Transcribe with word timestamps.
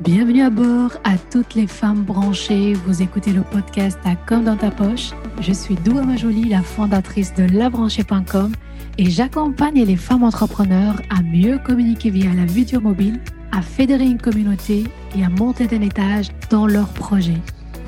Bienvenue 0.00 0.42
à 0.42 0.50
bord 0.50 0.90
à 1.04 1.16
toutes 1.16 1.54
les 1.54 1.66
femmes 1.66 2.02
branchées. 2.02 2.74
Vous 2.74 3.00
écoutez 3.00 3.32
le 3.32 3.40
podcast 3.40 3.98
à 4.04 4.14
Comme 4.14 4.44
dans 4.44 4.56
ta 4.56 4.70
poche. 4.70 5.12
Je 5.40 5.54
suis 5.54 5.74
Doua 5.74 6.02
Majoli, 6.02 6.50
la 6.50 6.60
fondatrice 6.60 7.32
de 7.32 7.44
labranchée.com 7.44 8.52
et 8.98 9.08
j'accompagne 9.08 9.84
les 9.84 9.96
femmes 9.96 10.22
entrepreneurs 10.22 11.00
à 11.08 11.22
mieux 11.22 11.58
communiquer 11.58 12.10
via 12.10 12.34
la 12.34 12.44
vidéo 12.44 12.82
mobile, 12.82 13.20
à 13.52 13.62
fédérer 13.62 14.04
une 14.04 14.20
communauté 14.20 14.84
et 15.16 15.24
à 15.24 15.30
monter 15.30 15.66
d'un 15.66 15.80
étage 15.80 16.28
dans 16.50 16.66
leurs 16.66 16.92
projets. 16.92 17.40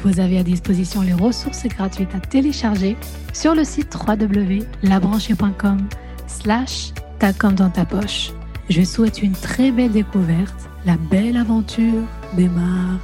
Vous 0.02 0.18
avez 0.18 0.38
à 0.38 0.42
disposition 0.42 1.02
les 1.02 1.12
ressources 1.12 1.66
gratuites 1.66 2.14
à 2.14 2.20
télécharger 2.20 2.96
sur 3.34 3.54
le 3.54 3.64
site 3.64 3.94
www.labranchée.com 3.94 5.86
slash 6.26 6.92
ta 7.18 7.32
dans 7.32 7.68
ta 7.68 7.84
poche. 7.84 8.32
Je 8.68 8.82
souhaite 8.82 9.22
une 9.22 9.32
très 9.32 9.70
belle 9.70 9.92
découverte 9.92 10.68
la 10.84 10.96
belle 11.10 11.36
aventure 11.36 12.04
démarre 12.36 13.00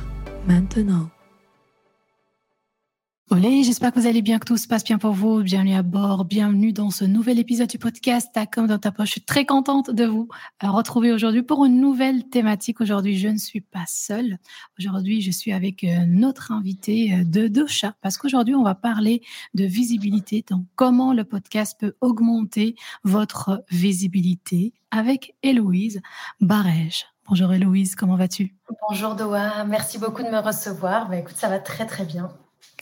maintenant. 0.46 1.08
Olé, 3.34 3.64
j'espère 3.64 3.92
que 3.92 3.98
vous 3.98 4.06
allez 4.06 4.22
bien, 4.22 4.38
que 4.38 4.44
tout 4.44 4.56
se 4.56 4.68
passe 4.68 4.84
bien 4.84 4.96
pour 4.96 5.10
vous. 5.10 5.42
Bienvenue 5.42 5.74
à 5.74 5.82
bord, 5.82 6.24
bienvenue 6.24 6.72
dans 6.72 6.90
ce 6.90 7.04
nouvel 7.04 7.40
épisode 7.40 7.66
du 7.66 7.80
podcast 7.80 8.30
Ta 8.32 8.46
comme 8.46 8.68
dans 8.68 8.78
ta 8.78 8.92
poche. 8.92 9.08
Je 9.08 9.12
suis 9.14 9.24
très 9.24 9.44
contente 9.44 9.90
de 9.90 10.04
vous 10.04 10.28
euh, 10.62 10.70
retrouver 10.70 11.10
aujourd'hui 11.10 11.42
pour 11.42 11.64
une 11.64 11.80
nouvelle 11.80 12.28
thématique. 12.28 12.80
Aujourd'hui, 12.80 13.18
je 13.18 13.26
ne 13.26 13.36
suis 13.36 13.60
pas 13.60 13.82
seule. 13.88 14.38
Aujourd'hui, 14.78 15.20
je 15.20 15.32
suis 15.32 15.52
avec 15.52 15.82
euh, 15.82 16.06
notre 16.06 16.52
invité 16.52 17.12
euh, 17.12 17.24
de 17.24 17.48
Docha 17.48 17.96
parce 18.02 18.18
qu'aujourd'hui, 18.18 18.54
on 18.54 18.62
va 18.62 18.76
parler 18.76 19.20
de 19.54 19.64
visibilité, 19.64 20.44
donc 20.48 20.64
comment 20.76 21.12
le 21.12 21.24
podcast 21.24 21.76
peut 21.80 21.96
augmenter 22.00 22.76
votre 23.02 23.64
visibilité 23.68 24.74
avec 24.92 25.34
Héloïse 25.42 26.02
Barège. 26.40 27.06
Bonjour 27.28 27.52
Héloïse, 27.52 27.96
comment 27.96 28.14
vas-tu? 28.14 28.54
Bonjour 28.88 29.16
Doa, 29.16 29.64
merci 29.64 29.98
beaucoup 29.98 30.22
de 30.22 30.28
me 30.28 30.38
recevoir. 30.38 31.08
Bah, 31.08 31.16
écoute, 31.16 31.34
ça 31.36 31.48
va 31.48 31.58
très 31.58 31.86
très 31.86 32.04
bien. 32.04 32.30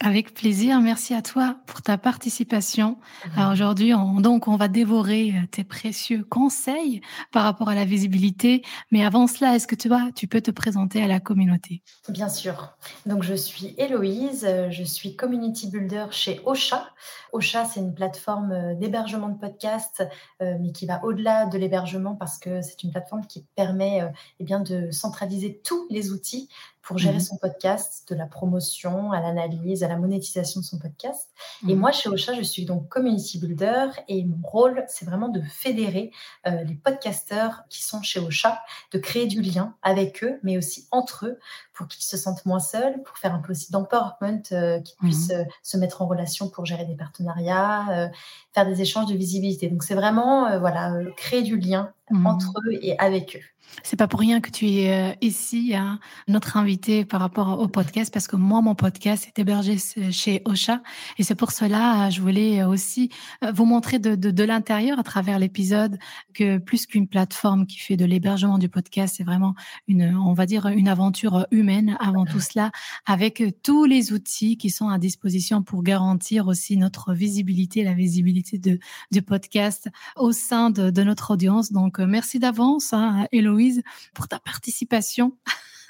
Avec 0.05 0.35
plaisir, 0.35 0.81
merci 0.81 1.15
à 1.15 1.23
toi 1.23 1.59
pour 1.65 1.81
ta 1.81 1.97
participation. 1.97 2.99
Alors 3.37 3.53
aujourd'hui, 3.53 3.95
on, 3.95 4.21
donc 4.21 4.49
on 4.49 4.57
va 4.57 4.67
dévorer 4.67 5.31
euh, 5.31 5.47
tes 5.49 5.63
précieux 5.63 6.25
conseils 6.29 7.01
par 7.31 7.45
rapport 7.45 7.69
à 7.69 7.77
la 7.77 7.85
visibilité. 7.85 8.63
Mais 8.91 9.05
avant 9.05 9.29
cela, 9.29 9.55
est-ce 9.55 9.69
que 9.69 9.77
tu 9.77 9.87
vois, 9.87 10.09
tu 10.13 10.27
peux 10.27 10.41
te 10.41 10.51
présenter 10.51 11.01
à 11.01 11.07
la 11.07 11.21
communauté? 11.21 11.83
Bien 12.09 12.29
sûr. 12.29 12.77
Donc 13.07 13.23
je 13.23 13.35
suis 13.35 13.77
Héloïse, 13.79 14.45
euh, 14.45 14.73
je 14.73 14.83
suis 14.83 15.15
community 15.15 15.71
builder 15.71 16.07
chez 16.11 16.41
Ocha. 16.47 16.85
Ocha, 17.33 17.65
c'est 17.65 17.79
une 17.79 17.95
plateforme 17.95 18.51
euh, 18.51 18.75
d'hébergement 18.75 19.29
de 19.29 19.39
podcasts, 19.39 20.03
mais 20.41 20.73
qui 20.73 20.87
va 20.87 21.05
au-delà 21.05 21.47
de 21.47 21.57
l'hébergement 21.59 22.17
parce 22.17 22.39
que 22.39 22.61
c'est 22.61 22.83
une 22.83 22.91
plateforme 22.91 23.25
qui 23.25 23.47
permet 23.55 24.03
eh 24.41 24.45
bien 24.45 24.59
de 24.59 24.91
centraliser 24.91 25.61
tous 25.65 25.87
les 25.91 26.11
outils 26.11 26.49
pour 26.83 26.99
gérer 26.99 27.17
mmh 27.17 27.21
son 27.21 27.37
podcast, 27.37 28.09
de 28.11 28.17
la 28.17 28.27
promotion 28.27 29.13
à 29.13 29.21
l'analyse, 29.21 29.85
à 29.85 29.89
la 29.89 29.97
monétisation 29.97 30.61
de 30.61 30.65
son 30.65 30.79
podcast. 30.79 31.31
Et 31.69 31.75
mmh 31.75 31.79
moi, 31.79 31.93
chez 31.93 32.09
Ocha, 32.09 32.35
je 32.35 32.43
suis 32.43 32.65
donc 32.65 32.89
community 32.89 33.39
builder 33.39 33.87
et 34.09 34.25
mon 34.25 34.41
rôle, 34.43 34.85
c'est 34.89 35.05
vraiment 35.05 35.29
de 35.29 35.41
fédérer 35.43 36.11
euh, 36.47 36.65
les 36.65 36.75
podcasteurs 36.75 37.63
qui 37.69 37.83
sont 37.83 38.03
chez 38.03 38.21
Ocha, 38.21 38.63
de 38.91 38.99
créer 38.99 39.27
du 39.27 39.41
lien 39.41 39.77
avec 39.83 40.25
eux, 40.25 40.41
mais 40.43 40.59
aussi 40.59 40.89
entre 40.91 41.27
eux, 41.27 41.39
pour 41.83 41.89
qu'ils 41.89 42.05
se 42.05 42.17
sentent 42.17 42.47
moins 42.47 42.61
seuls, 42.61 43.03
pour 43.03 43.19
faire 43.19 43.35
un 43.35 43.41
peu 43.41 43.51
aussi 43.51 43.73
d'empowerment, 43.73 44.43
euh, 44.53 44.79
qu'ils 44.81 44.95
mmh 45.01 45.05
puissent 45.05 45.31
euh, 45.33 45.43
se 45.65 45.77
mettre 45.77 46.01
en 46.01 46.07
relation 46.07 46.49
pour 46.49 46.65
gérer 46.65 46.85
des 46.85 46.95
partenariats, 46.95 48.11
faire 48.53 48.67
des 48.67 48.81
échanges 48.81 49.07
de 49.07 49.17
visibilité. 49.17 49.69
Donc, 49.69 49.83
c'est 49.83 49.97
vraiment 49.97 50.59
voilà, 50.61 50.95
créer 51.17 51.43
du 51.43 51.57
lien 51.57 51.93
entre 52.25 52.53
eux 52.67 52.79
et 52.83 52.97
avec 52.99 53.37
eux. 53.37 53.53
C'est 53.83 53.97
pas 53.97 54.09
pour 54.09 54.21
rien 54.21 54.41
que 54.41 54.51
tu 54.51 54.69
es 54.69 54.93
euh, 54.93 55.15
ici, 55.21 55.75
hein, 55.75 55.99
notre 56.29 56.57
invité 56.57 57.05
par 57.05 57.21
rapport 57.21 57.59
au 57.59 57.69
podcast, 57.69 58.13
parce 58.13 58.29
que 58.29 58.37
moi, 58.37 58.61
mon 58.61 58.75
podcast 58.75 59.27
est 59.27 59.41
hébergé 59.41 59.77
chez 60.11 60.43
Ocha. 60.45 60.83
Et 61.19 61.23
c'est 61.23 61.35
pour 61.35 61.53
cela, 61.53 62.11
je 62.11 62.21
voulais 62.21 62.63
aussi 62.65 63.11
euh, 63.43 63.53
vous 63.53 63.65
montrer 63.65 63.99
de, 63.99 64.15
de, 64.15 64.31
de 64.31 64.45
l'intérieur 64.45 64.99
à 64.99 65.03
travers 65.03 65.39
l'épisode 65.39 65.99
que 66.35 66.59
plus 66.59 66.87
qu'une 66.87 67.09
plateforme 67.09 67.67
qui 67.67 67.79
fait 67.79 67.97
de 67.97 68.05
l'hébergement 68.05 68.59
du 68.59 68.69
podcast, 68.69 69.15
c'est 69.17 69.25
vraiment 69.25 69.55
une, 69.89 70.17
on 70.17 70.35
va 70.35 70.47
dire, 70.47 70.67
une 70.67 70.89
aventure 70.89 71.47
humaine 71.51 71.72
avant 72.01 72.25
tout 72.25 72.41
cela, 72.41 72.71
avec 73.07 73.43
tous 73.63 73.85
les 73.85 74.13
outils 74.13 74.57
qui 74.57 74.71
sont 74.71 74.89
à 74.89 74.99
disposition 74.99 75.63
pour 75.63 75.83
garantir 75.83 76.47
aussi 76.47 76.77
notre 76.77 77.13
visibilité, 77.13 77.85
la 77.85 77.95
visibilité 77.95 78.59
de, 78.59 78.79
du 79.11 79.23
podcast 79.23 79.89
au 80.17 80.33
sein 80.33 80.71
de, 80.71 80.91
de 80.91 81.03
notre 81.03 81.33
audience. 81.33 81.73
Donc, 81.73 82.01
euh, 82.01 82.07
merci 82.07 82.39
d'avance, 82.39 82.93
hein, 82.93 83.27
Héloïse 83.33 83.83
pour 84.15 84.29
ta 84.29 84.39
participation. 84.39 85.37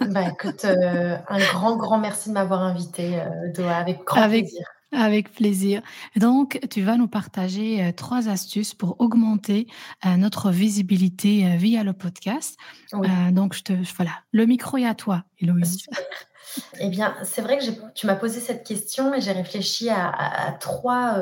Bah, 0.01 0.29
écoute, 0.31 0.65
euh, 0.65 1.17
un 1.29 1.39
grand, 1.39 1.77
grand 1.77 1.99
merci 1.99 2.29
de 2.29 2.35
m'avoir 2.35 2.63
invité, 2.63 3.21
euh, 3.21 3.69
avec 3.69 4.05
grand 4.05 4.29
plaisir. 4.29 4.67
Avec 4.93 5.33
plaisir. 5.33 5.83
Donc, 6.17 6.61
tu 6.71 6.83
vas 6.83 6.97
nous 6.97 7.09
partager 7.09 7.83
euh, 7.83 7.93
trois 7.93 8.29
astuces 8.29 8.75
pour 8.75 9.01
augmenter 9.01 9.67
notre 10.05 10.51
visibilité 10.51 11.57
via 11.57 11.83
le 11.83 11.93
podcast. 11.93 12.59
donc, 13.31 13.55
je 13.55 13.63
te, 13.63 13.73
voilà, 13.97 14.13
le 14.33 14.47
micro 14.47 14.77
est 14.77 14.87
à 14.87 14.95
toi, 14.95 15.25
Héloïse. 15.39 15.87
Eh 16.81 16.91
bien, 16.91 17.15
c'est 17.25 17.41
vrai 17.41 17.57
que 17.57 17.65
tu 17.95 18.07
m'as 18.07 18.15
posé 18.15 18.39
cette 18.39 18.63
question 18.67 19.15
et 19.15 19.23
j'ai 19.23 19.33
réfléchi 19.33 19.89
à, 19.89 20.55
trois, 20.61 21.17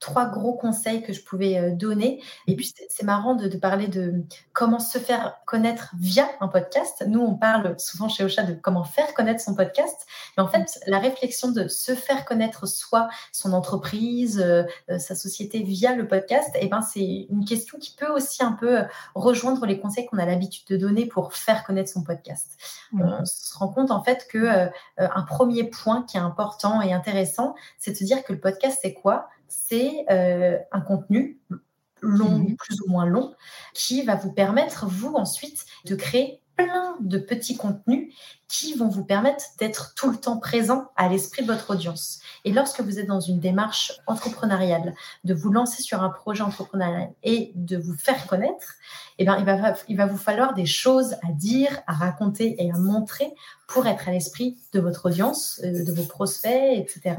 trois 0.00 0.26
gros 0.26 0.54
conseils 0.54 1.02
que 1.02 1.12
je 1.12 1.22
pouvais 1.22 1.58
euh, 1.58 1.74
donner. 1.74 2.22
Et 2.46 2.54
puis, 2.54 2.72
c'est 2.88 3.02
marrant 3.02 3.34
de, 3.34 3.48
parler 3.56 3.88
de 3.88 4.22
comment 4.52 4.78
se 4.78 4.98
faire 4.98 5.36
connaître 5.44 5.92
via 5.98 6.28
un 6.40 6.48
podcast. 6.48 7.04
Nous, 7.06 7.20
on 7.20 7.34
parle 7.34 7.78
souvent 7.78 8.08
chez 8.08 8.24
Ocha 8.24 8.44
de 8.44 8.54
comment 8.54 8.84
faire 8.84 9.12
connaître 9.14 9.40
son 9.40 9.54
podcast. 9.54 10.06
Mais 10.36 10.42
en 10.42 10.48
fait, 10.48 10.80
la 10.86 10.98
réflexion 10.98 11.50
de 11.50 11.66
se 11.68 11.94
faire 11.94 12.24
connaître 12.24 12.66
soi, 12.66 13.08
son 13.32 13.52
entreprise, 13.52 14.40
euh, 14.40 14.62
euh, 14.90 14.98
sa 14.98 15.14
société 15.14 15.62
via 15.62 15.94
le 15.94 16.06
podcast, 16.06 16.50
eh 16.60 16.68
ben, 16.68 16.82
c'est 16.82 17.26
une 17.30 17.44
question 17.44 17.78
qui 17.78 17.94
peut 17.96 18.10
aussi 18.10 18.44
un 18.44 18.52
peu 18.52 18.82
rejoindre 19.14 19.66
les 19.66 19.80
conseils 19.80 20.06
qu'on 20.06 20.18
a 20.18 20.26
l'habitude 20.26 20.66
de 20.68 20.76
donner 20.76 21.06
pour 21.06 21.34
faire 21.34 21.64
connaître 21.64 21.90
son 21.90 22.02
podcast. 22.02 22.56
On 22.92 23.24
se 23.24 23.56
rend 23.56 23.68
compte 23.68 23.90
en 23.90 24.02
fait 24.02 24.26
que 24.28 24.68
un 24.96 25.22
premier 25.22 25.64
point 25.64 26.02
qui 26.02 26.16
est 26.16 26.20
important 26.20 26.80
et 26.80 26.92
intéressant, 26.92 27.54
c'est 27.78 27.92
de 27.92 27.96
se 27.96 28.04
dire 28.04 28.22
que 28.24 28.32
le 28.32 28.40
podcast, 28.40 28.78
c'est 28.82 28.94
quoi? 28.94 29.28
C'est 29.48 30.04
euh, 30.10 30.58
un 30.72 30.80
contenu 30.80 31.40
long, 32.00 32.38
mhm. 32.38 32.56
plus 32.56 32.80
ou 32.82 32.90
moins 32.90 33.06
long, 33.06 33.34
qui 33.74 34.02
va 34.02 34.14
vous 34.14 34.32
permettre, 34.32 34.86
vous, 34.86 35.14
ensuite, 35.14 35.66
de 35.84 35.94
créer 35.96 36.37
plein 36.58 36.96
de 37.00 37.18
petits 37.18 37.56
contenus 37.56 38.12
qui 38.48 38.74
vont 38.74 38.88
vous 38.88 39.04
permettre 39.04 39.44
d'être 39.58 39.94
tout 39.94 40.10
le 40.10 40.16
temps 40.16 40.38
présent 40.38 40.90
à 40.96 41.08
l'esprit 41.08 41.42
de 41.42 41.52
votre 41.52 41.70
audience. 41.70 42.20
Et 42.44 42.52
lorsque 42.52 42.80
vous 42.80 42.98
êtes 42.98 43.06
dans 43.06 43.20
une 43.20 43.38
démarche 43.38 43.92
entrepreneuriale, 44.06 44.94
de 45.24 45.34
vous 45.34 45.50
lancer 45.50 45.82
sur 45.82 46.02
un 46.02 46.10
projet 46.10 46.42
entrepreneurial 46.42 47.10
et 47.22 47.52
de 47.54 47.76
vous 47.76 47.96
faire 47.96 48.26
connaître, 48.26 48.74
eh 49.18 49.24
bien, 49.24 49.38
il, 49.38 49.44
va, 49.44 49.74
il 49.88 49.96
va 49.96 50.06
vous 50.06 50.16
falloir 50.16 50.54
des 50.54 50.66
choses 50.66 51.14
à 51.26 51.32
dire, 51.32 51.80
à 51.86 51.92
raconter 51.92 52.56
et 52.58 52.70
à 52.72 52.78
montrer 52.78 53.32
pour 53.68 53.86
être 53.86 54.08
à 54.08 54.12
l'esprit 54.12 54.58
de 54.72 54.80
votre 54.80 55.06
audience, 55.06 55.60
euh, 55.62 55.84
de 55.84 55.92
vos 55.92 56.04
prospects, 56.04 56.78
etc. 56.78 57.16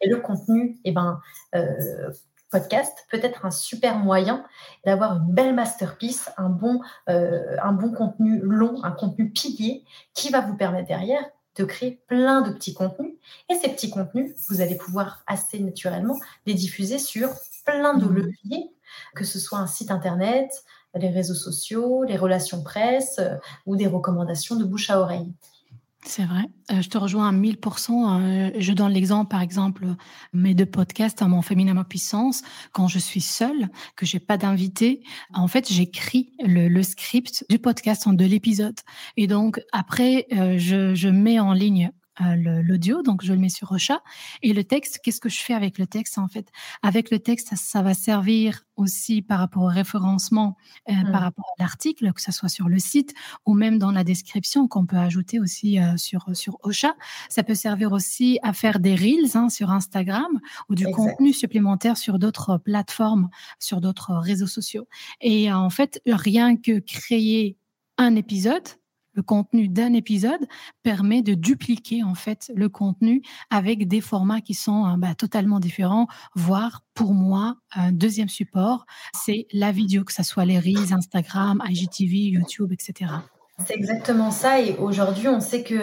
Et 0.00 0.08
le 0.08 0.18
contenu, 0.18 0.80
eh 0.84 0.92
ben, 0.92 1.20
euh, 1.54 2.10
podcast 2.52 3.06
peut 3.10 3.20
être 3.22 3.44
un 3.44 3.50
super 3.50 3.98
moyen 3.98 4.44
d'avoir 4.84 5.16
une 5.16 5.32
belle 5.32 5.54
masterpiece, 5.54 6.30
un 6.36 6.50
bon, 6.50 6.80
euh, 7.08 7.56
un 7.62 7.72
bon 7.72 7.92
contenu 7.92 8.38
long, 8.40 8.84
un 8.84 8.92
contenu 8.92 9.30
pilier 9.30 9.84
qui 10.14 10.30
va 10.30 10.40
vous 10.40 10.56
permettre 10.56 10.86
derrière 10.86 11.24
de 11.56 11.64
créer 11.64 12.02
plein 12.06 12.42
de 12.42 12.52
petits 12.52 12.74
contenus. 12.74 13.14
Et 13.50 13.54
ces 13.56 13.68
petits 13.68 13.90
contenus, 13.90 14.32
vous 14.48 14.60
allez 14.60 14.76
pouvoir 14.76 15.22
assez 15.26 15.58
naturellement 15.58 16.18
les 16.46 16.54
diffuser 16.54 16.98
sur 16.98 17.30
plein 17.64 17.94
de 17.94 18.06
mmh. 18.06 18.14
leviers, 18.14 18.72
que 19.14 19.24
ce 19.24 19.38
soit 19.38 19.58
un 19.58 19.66
site 19.66 19.90
internet, 19.90 20.64
les 20.94 21.10
réseaux 21.10 21.34
sociaux, 21.34 22.04
les 22.04 22.16
relations 22.16 22.62
presse 22.62 23.18
euh, 23.18 23.36
ou 23.66 23.76
des 23.76 23.86
recommandations 23.86 24.56
de 24.56 24.64
bouche 24.64 24.90
à 24.90 25.00
oreille. 25.00 25.32
C'est 26.04 26.24
vrai. 26.24 26.44
Euh, 26.72 26.82
je 26.82 26.88
te 26.88 26.98
rejoins 26.98 27.28
à 27.28 27.32
1000%. 27.32 28.20
Euh, 28.20 28.50
je 28.58 28.72
donne 28.72 28.92
l'exemple, 28.92 29.30
par 29.30 29.40
exemple, 29.40 29.86
mes 30.32 30.54
deux 30.54 30.66
podcasts, 30.66 31.22
Mon 31.22 31.42
féminin, 31.42 31.74
ma 31.74 31.84
puissance. 31.84 32.42
Quand 32.72 32.88
je 32.88 32.98
suis 32.98 33.20
seule, 33.20 33.68
que 33.94 34.04
j'ai 34.04 34.18
pas 34.18 34.36
d'invité, 34.36 35.02
en 35.32 35.46
fait, 35.46 35.72
j'écris 35.72 36.32
le, 36.44 36.82
script 36.82 37.44
du 37.48 37.60
podcast 37.60 38.06
en 38.06 38.14
de 38.14 38.24
l'épisode. 38.24 38.78
Et 39.16 39.28
donc, 39.28 39.60
après, 39.70 40.26
euh, 40.32 40.58
je, 40.58 40.94
je 40.94 41.08
mets 41.08 41.38
en 41.38 41.52
ligne 41.52 41.92
l'audio, 42.20 43.02
donc 43.02 43.24
je 43.24 43.32
le 43.32 43.38
mets 43.38 43.48
sur 43.48 43.68
Rocha. 43.68 44.02
Et 44.42 44.52
le 44.52 44.64
texte, 44.64 45.00
qu'est-ce 45.02 45.20
que 45.20 45.28
je 45.28 45.40
fais 45.40 45.54
avec 45.54 45.78
le 45.78 45.86
texte 45.86 46.18
en 46.18 46.28
fait? 46.28 46.48
Avec 46.82 47.10
le 47.10 47.18
texte, 47.18 47.54
ça, 47.56 47.82
va 47.82 47.94
servir 47.94 48.64
aussi 48.76 49.22
par 49.22 49.38
rapport 49.38 49.62
au 49.62 49.68
référencement, 49.68 50.56
euh, 50.88 50.92
par 50.92 51.20
mmh. 51.20 51.24
rapport 51.24 51.44
à 51.58 51.62
l'article, 51.62 52.12
que 52.12 52.20
ce 52.20 52.32
soit 52.32 52.48
sur 52.48 52.68
le 52.68 52.78
site 52.78 53.14
ou 53.46 53.54
même 53.54 53.78
dans 53.78 53.90
la 53.90 54.04
description 54.04 54.68
qu'on 54.68 54.86
peut 54.86 54.96
ajouter 54.96 55.40
aussi 55.40 55.78
euh, 55.78 55.96
sur 55.96 56.26
sur 56.34 56.58
Ocha. 56.62 56.94
Ça 57.28 57.42
peut 57.42 57.54
servir 57.54 57.92
aussi 57.92 58.38
à 58.42 58.52
faire 58.52 58.78
des 58.78 58.94
reels 58.94 59.36
hein, 59.36 59.48
sur 59.48 59.70
Instagram 59.70 60.40
ou 60.68 60.74
du 60.74 60.86
contenu 60.86 61.32
supplémentaire 61.32 61.96
sur 61.96 62.18
d'autres 62.18 62.58
plateformes, 62.58 63.30
sur 63.58 63.80
d'autres 63.80 64.14
réseaux 64.14 64.46
sociaux. 64.46 64.86
Et 65.20 65.52
en 65.52 65.70
fait, 65.70 66.00
rien 66.06 66.56
que 66.56 66.78
créer 66.78 67.56
un 67.98 68.16
épisode 68.16 68.68
le 69.14 69.22
contenu 69.22 69.68
d'un 69.68 69.92
épisode 69.92 70.40
permet 70.82 71.22
de 71.22 71.34
dupliquer 71.34 72.02
en 72.02 72.14
fait 72.14 72.50
le 72.54 72.68
contenu 72.68 73.22
avec 73.50 73.88
des 73.88 74.00
formats 74.00 74.40
qui 74.40 74.54
sont 74.54 74.86
euh, 74.86 74.96
bah, 74.96 75.14
totalement 75.14 75.60
différents, 75.60 76.06
voire 76.34 76.82
pour 76.94 77.14
moi 77.14 77.56
un 77.74 77.92
deuxième 77.92 78.28
support, 78.28 78.86
c'est 79.14 79.46
la 79.52 79.72
vidéo, 79.72 80.04
que 80.04 80.12
ce 80.12 80.22
soit 80.22 80.44
les 80.44 80.58
Reels, 80.58 80.92
Instagram, 80.92 81.62
IGTV, 81.68 82.16
YouTube, 82.16 82.72
etc. 82.72 83.10
C'est 83.66 83.74
exactement 83.74 84.30
ça. 84.30 84.60
Et 84.60 84.76
aujourd'hui, 84.76 85.28
on 85.28 85.40
sait 85.40 85.62
que 85.62 85.74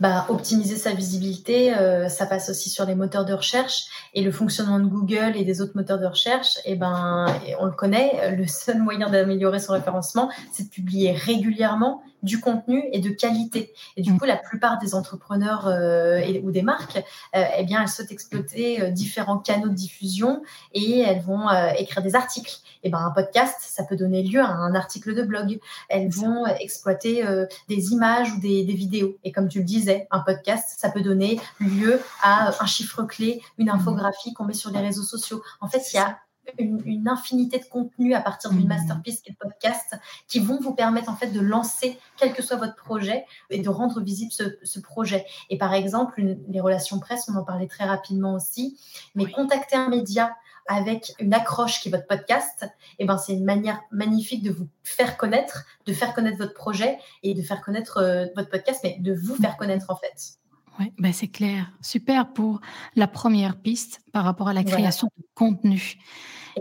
bah, 0.00 0.26
optimiser 0.28 0.76
sa 0.76 0.92
visibilité, 0.92 1.74
euh, 1.74 2.08
ça 2.08 2.26
passe 2.26 2.50
aussi 2.50 2.70
sur 2.70 2.84
les 2.84 2.94
moteurs 2.94 3.24
de 3.24 3.32
recherche 3.32 3.86
et 4.12 4.22
le 4.22 4.32
fonctionnement 4.32 4.80
de 4.80 4.86
Google 4.86 5.32
et 5.36 5.44
des 5.44 5.60
autres 5.60 5.72
moteurs 5.74 5.98
de 5.98 6.06
recherche. 6.06 6.56
Et 6.64 6.72
eh 6.72 6.74
ben, 6.74 7.26
on 7.60 7.66
le 7.66 7.72
connaît. 7.72 8.34
Le 8.36 8.46
seul 8.46 8.80
moyen 8.80 9.08
d'améliorer 9.08 9.60
son 9.60 9.72
référencement, 9.72 10.30
c'est 10.52 10.64
de 10.64 10.68
publier 10.68 11.12
régulièrement 11.12 12.02
du 12.24 12.40
contenu 12.40 12.82
et 12.92 12.98
de 12.98 13.10
qualité. 13.10 13.72
Et 13.96 14.02
du 14.02 14.12
mm. 14.12 14.18
coup, 14.18 14.24
la 14.24 14.36
plupart 14.36 14.78
des 14.78 14.94
entrepreneurs 14.94 15.68
euh, 15.68 16.20
ou 16.42 16.50
des 16.50 16.62
marques, 16.62 16.96
euh, 17.36 17.44
eh 17.58 17.64
bien, 17.64 17.82
elles 17.82 17.88
souhaitent 17.88 18.10
exploiter 18.10 18.80
euh, 18.80 18.90
différents 18.90 19.38
canaux 19.38 19.68
de 19.68 19.74
diffusion 19.74 20.42
et 20.72 21.00
elles 21.00 21.20
vont 21.20 21.48
écrire 21.78 22.02
des 22.02 22.16
articles. 22.16 22.56
Et 22.82 22.90
ben, 22.90 22.98
un 22.98 23.10
podcast, 23.10 23.56
ça 23.60 23.84
peut 23.84 23.96
donner 23.96 24.22
lieu 24.22 24.40
à 24.40 24.48
un 24.48 24.74
article 24.74 25.14
de 25.14 25.22
blog. 25.22 25.60
Elles 25.88 26.08
vont 26.08 26.46
exploiter 26.46 27.24
des 27.68 27.92
images 27.92 28.32
ou 28.32 28.40
des, 28.40 28.64
des, 28.64 28.72
vidéos. 28.72 29.16
Et 29.24 29.32
comme 29.32 29.48
tu 29.48 29.58
le 29.58 29.64
disais, 29.84 30.08
un 30.10 30.20
podcast, 30.20 30.74
ça 30.78 30.90
peut 30.90 31.00
donner 31.00 31.40
lieu 31.60 32.00
à 32.22 32.62
un 32.62 32.66
chiffre 32.66 33.02
clé, 33.04 33.42
une 33.58 33.66
mm. 33.66 33.76
infographie 33.76 34.32
qu'on 34.34 34.44
met 34.44 34.54
sur 34.54 34.70
les 34.70 34.80
réseaux 34.80 35.02
sociaux. 35.02 35.42
En 35.60 35.68
fait, 35.68 35.92
il 35.92 35.96
y 35.96 35.98
a 35.98 36.18
une, 36.58 37.08
infinité 37.08 37.58
de 37.58 37.64
contenus 37.64 38.14
à 38.14 38.20
partir 38.20 38.50
d'une 38.50 38.64
mmh. 38.64 38.68
masterpiece 38.68 39.20
qui 39.20 39.30
est 39.30 39.36
le 39.38 39.48
podcast, 39.48 39.96
qui 40.28 40.40
vont 40.40 40.58
vous 40.60 40.74
permettre 40.74 41.10
en 41.10 41.16
fait 41.16 41.28
de 41.28 41.40
lancer 41.40 41.98
quel 42.16 42.32
que 42.32 42.42
soit 42.42 42.56
votre 42.56 42.76
projet 42.76 43.24
et 43.50 43.60
de 43.60 43.68
rendre 43.68 44.00
visible 44.00 44.32
ce, 44.32 44.80
projet. 44.80 45.24
Et 45.50 45.58
par 45.58 45.74
exemple, 45.74 46.22
les 46.48 46.60
relations 46.60 46.98
presse, 46.98 47.28
on 47.28 47.36
en 47.36 47.44
parlait 47.44 47.66
très 47.66 47.84
rapidement 47.84 48.34
aussi, 48.34 48.78
mais 49.14 49.30
contacter 49.30 49.76
un 49.76 49.88
média 49.88 50.34
avec 50.66 51.12
une 51.18 51.34
accroche 51.34 51.80
qui 51.80 51.88
est 51.88 51.90
votre 51.90 52.06
podcast, 52.06 52.62
et 52.62 52.66
eh 53.00 53.04
ben 53.04 53.18
c'est 53.18 53.34
une 53.34 53.44
manière 53.44 53.80
magnifique 53.90 54.42
de 54.42 54.50
vous 54.50 54.68
faire 54.82 55.16
connaître, 55.16 55.64
de 55.86 55.92
faire 55.92 56.14
connaître 56.14 56.38
votre 56.38 56.54
projet 56.54 56.98
et 57.22 57.34
de 57.34 57.42
faire 57.42 57.60
connaître 57.60 57.98
euh, 57.98 58.26
votre 58.36 58.50
podcast, 58.50 58.80
mais 58.82 58.96
de 59.00 59.14
vous 59.14 59.36
faire 59.36 59.56
connaître 59.56 59.90
en 59.90 59.96
fait. 59.96 60.38
Oui, 60.80 60.92
ben 60.98 61.12
c'est 61.12 61.28
clair. 61.28 61.70
Super 61.80 62.32
pour 62.32 62.60
la 62.96 63.06
première 63.06 63.56
piste 63.56 64.00
par 64.12 64.24
rapport 64.24 64.48
à 64.48 64.52
la 64.52 64.64
création 64.64 65.08
de 65.16 65.24
contenu. 65.34 65.98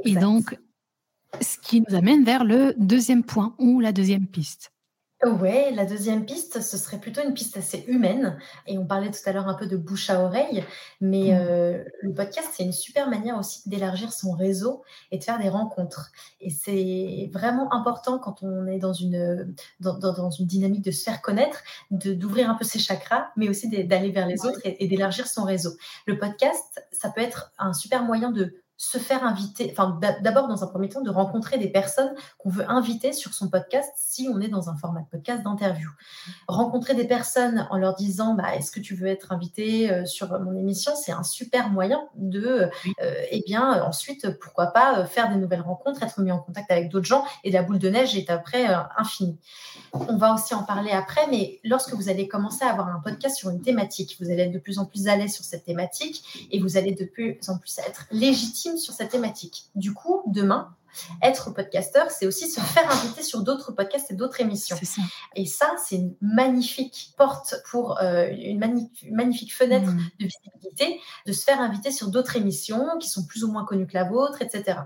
Et 0.04 0.16
donc, 0.16 0.58
ce 1.42 1.58
qui 1.58 1.82
nous 1.82 1.96
amène 1.96 2.24
vers 2.24 2.44
le 2.44 2.76
deuxième 2.78 3.24
point 3.24 3.56
ou 3.58 3.80
la 3.80 3.92
deuxième 3.92 4.28
piste. 4.28 4.72
Ouais, 5.26 5.72
la 5.72 5.86
deuxième 5.86 6.26
piste, 6.26 6.60
ce 6.62 6.78
serait 6.78 7.00
plutôt 7.00 7.22
une 7.22 7.34
piste 7.34 7.56
assez 7.56 7.86
humaine. 7.88 8.38
Et 8.68 8.78
on 8.78 8.86
parlait 8.86 9.10
tout 9.10 9.20
à 9.26 9.32
l'heure 9.32 9.48
un 9.48 9.54
peu 9.54 9.68
de 9.68 9.78
bouche 9.78 10.10
à 10.10 10.22
oreille, 10.22 10.66
mais 11.00 11.32
mmh. 11.32 11.38
euh, 11.40 11.84
le 12.02 12.14
podcast, 12.14 12.50
c'est 12.54 12.64
une 12.64 12.74
super 12.74 13.10
manière 13.10 13.38
aussi 13.38 13.68
d'élargir 13.70 14.12
son 14.12 14.32
réseau 14.32 14.84
et 15.12 15.18
de 15.18 15.24
faire 15.24 15.40
des 15.40 15.50
rencontres. 15.50 16.12
Et 16.42 16.50
c'est 16.50 17.30
vraiment 17.32 17.74
important 17.74 18.20
quand 18.20 18.44
on 18.44 18.68
est 18.68 18.80
dans 18.80 18.94
une, 18.94 19.56
dans, 19.80 20.30
une 20.32 20.46
dynamique 20.46 20.84
de 20.84 20.92
se 20.92 21.04
faire 21.04 21.22
connaître, 21.22 21.64
d'ouvrir 21.90 22.50
un 22.50 22.56
peu 22.56 22.66
ses 22.66 22.80
chakras, 22.80 23.28
mais 23.38 23.48
aussi 23.48 23.70
d'aller 23.70 24.12
vers 24.12 24.28
les 24.28 24.46
autres 24.46 24.60
et 24.66 24.88
d'élargir 24.88 25.28
son 25.28 25.44
réseau. 25.44 25.72
Le 26.06 26.18
podcast, 26.18 26.86
ça 26.92 27.10
peut 27.10 27.22
être 27.22 27.54
un 27.58 27.74
super 27.74 28.04
moyen 28.04 28.32
de 28.32 28.63
se 28.84 28.98
faire 28.98 29.24
inviter, 29.24 29.70
enfin 29.72 29.98
d'abord 30.22 30.48
dans 30.50 30.62
un 30.64 30.68
premier 30.68 30.90
temps 30.90 31.02
de 31.02 31.10
rencontrer 31.10 31.58
des 31.58 31.70
personnes 31.70 32.14
qu'on 32.38 32.50
veut 32.50 32.70
inviter 32.70 33.14
sur 33.14 33.34
son 33.34 33.50
podcast 33.50 33.90
si 33.96 34.28
on 34.32 34.42
est 34.42 34.50
dans 34.50 34.70
un 34.70 34.76
format 34.76 35.00
de 35.02 35.08
podcast 35.08 35.42
d'interview. 35.42 35.90
Rencontrer 36.50 36.94
des 36.94 37.06
personnes 37.06 37.66
en 37.70 37.78
leur 37.78 37.96
disant 37.96 38.34
bah, 38.34 38.56
est-ce 38.56 38.72
que 38.72 38.82
tu 38.82 38.96
veux 38.96 39.08
être 39.08 39.32
invité 39.32 39.90
euh, 39.90 40.06
sur 40.06 40.38
mon 40.38 40.58
émission, 40.58 40.92
c'est 40.96 41.14
un 41.14 41.24
super 41.24 41.70
moyen 41.70 42.04
de, 42.16 42.70
euh, 43.02 43.14
eh 43.32 43.42
bien 43.46 43.82
ensuite 43.84 44.38
pourquoi 44.40 44.68
pas 44.68 45.00
euh, 45.00 45.06
faire 45.06 45.30
des 45.30 45.38
nouvelles 45.38 45.62
rencontres, 45.62 46.04
être 46.04 46.20
mis 46.20 46.32
en 46.32 46.40
contact 46.40 46.70
avec 46.70 46.90
d'autres 46.90 47.06
gens 47.06 47.24
et 47.46 47.52
la 47.52 47.64
boule 47.64 47.80
de 47.80 47.90
neige 47.90 48.18
est 48.18 48.30
après 48.30 48.66
infinie. 48.98 49.40
On 49.94 50.18
va 50.18 50.34
aussi 50.34 50.54
en 50.56 50.64
parler 50.64 50.92
après, 50.92 51.28
mais 51.32 51.62
lorsque 51.64 51.94
vous 51.94 52.10
allez 52.10 52.28
commencer 52.28 52.66
à 52.66 52.72
avoir 52.72 52.90
un 52.90 53.00
podcast 53.00 53.38
sur 53.38 53.50
une 53.50 53.62
thématique, 53.62 54.18
vous 54.20 54.30
allez 54.30 54.44
être 54.44 54.52
de 54.52 54.60
plus 54.60 54.78
en 54.78 54.86
plus 54.86 55.08
à 55.08 55.16
l'aise 55.16 55.34
sur 55.34 55.46
cette 55.46 55.64
thématique 55.64 56.50
et 56.52 56.60
vous 56.60 56.76
allez 56.76 56.94
de 56.94 57.06
plus 57.06 57.38
en 57.48 57.58
plus 57.58 57.80
être 57.80 58.08
légitime 58.12 58.73
sur 58.78 58.94
cette 58.94 59.12
thématique. 59.12 59.66
Du 59.76 59.94
coup, 59.94 60.24
demain, 60.28 60.76
être 61.22 61.52
podcasteur, 61.52 62.12
c'est 62.12 62.28
aussi 62.28 62.50
se 62.50 62.60
faire 62.60 62.90
inviter 62.92 63.24
sur 63.24 63.42
d'autres 63.42 63.72
podcasts 63.72 64.12
et 64.12 64.16
d'autres 64.16 64.42
émissions. 64.42 64.78
Et 65.36 65.46
ça, 65.46 65.74
c'est 65.84 65.96
une 65.96 66.16
magnifique 66.22 67.14
porte 67.18 67.56
pour 67.70 68.00
euh, 68.02 68.28
une, 68.30 68.60
magnifique 69.12 69.54
fenêtre 69.54 69.92
mmh. 69.92 70.10
de 70.20 70.26
visibilité, 70.26 71.02
de 71.26 71.34
se 71.34 71.44
faire 71.44 71.60
inviter 71.60 71.92
sur 71.92 72.10
d'autres 72.10 72.36
émissions 72.36 72.88
qui 73.00 73.10
sont 73.10 73.26
plus 73.26 73.44
ou 73.44 73.52
moins 73.52 73.66
connues 73.66 73.88
que 73.88 73.96
la 73.96 74.04
vôtre, 74.04 74.42
etc. 74.42 74.82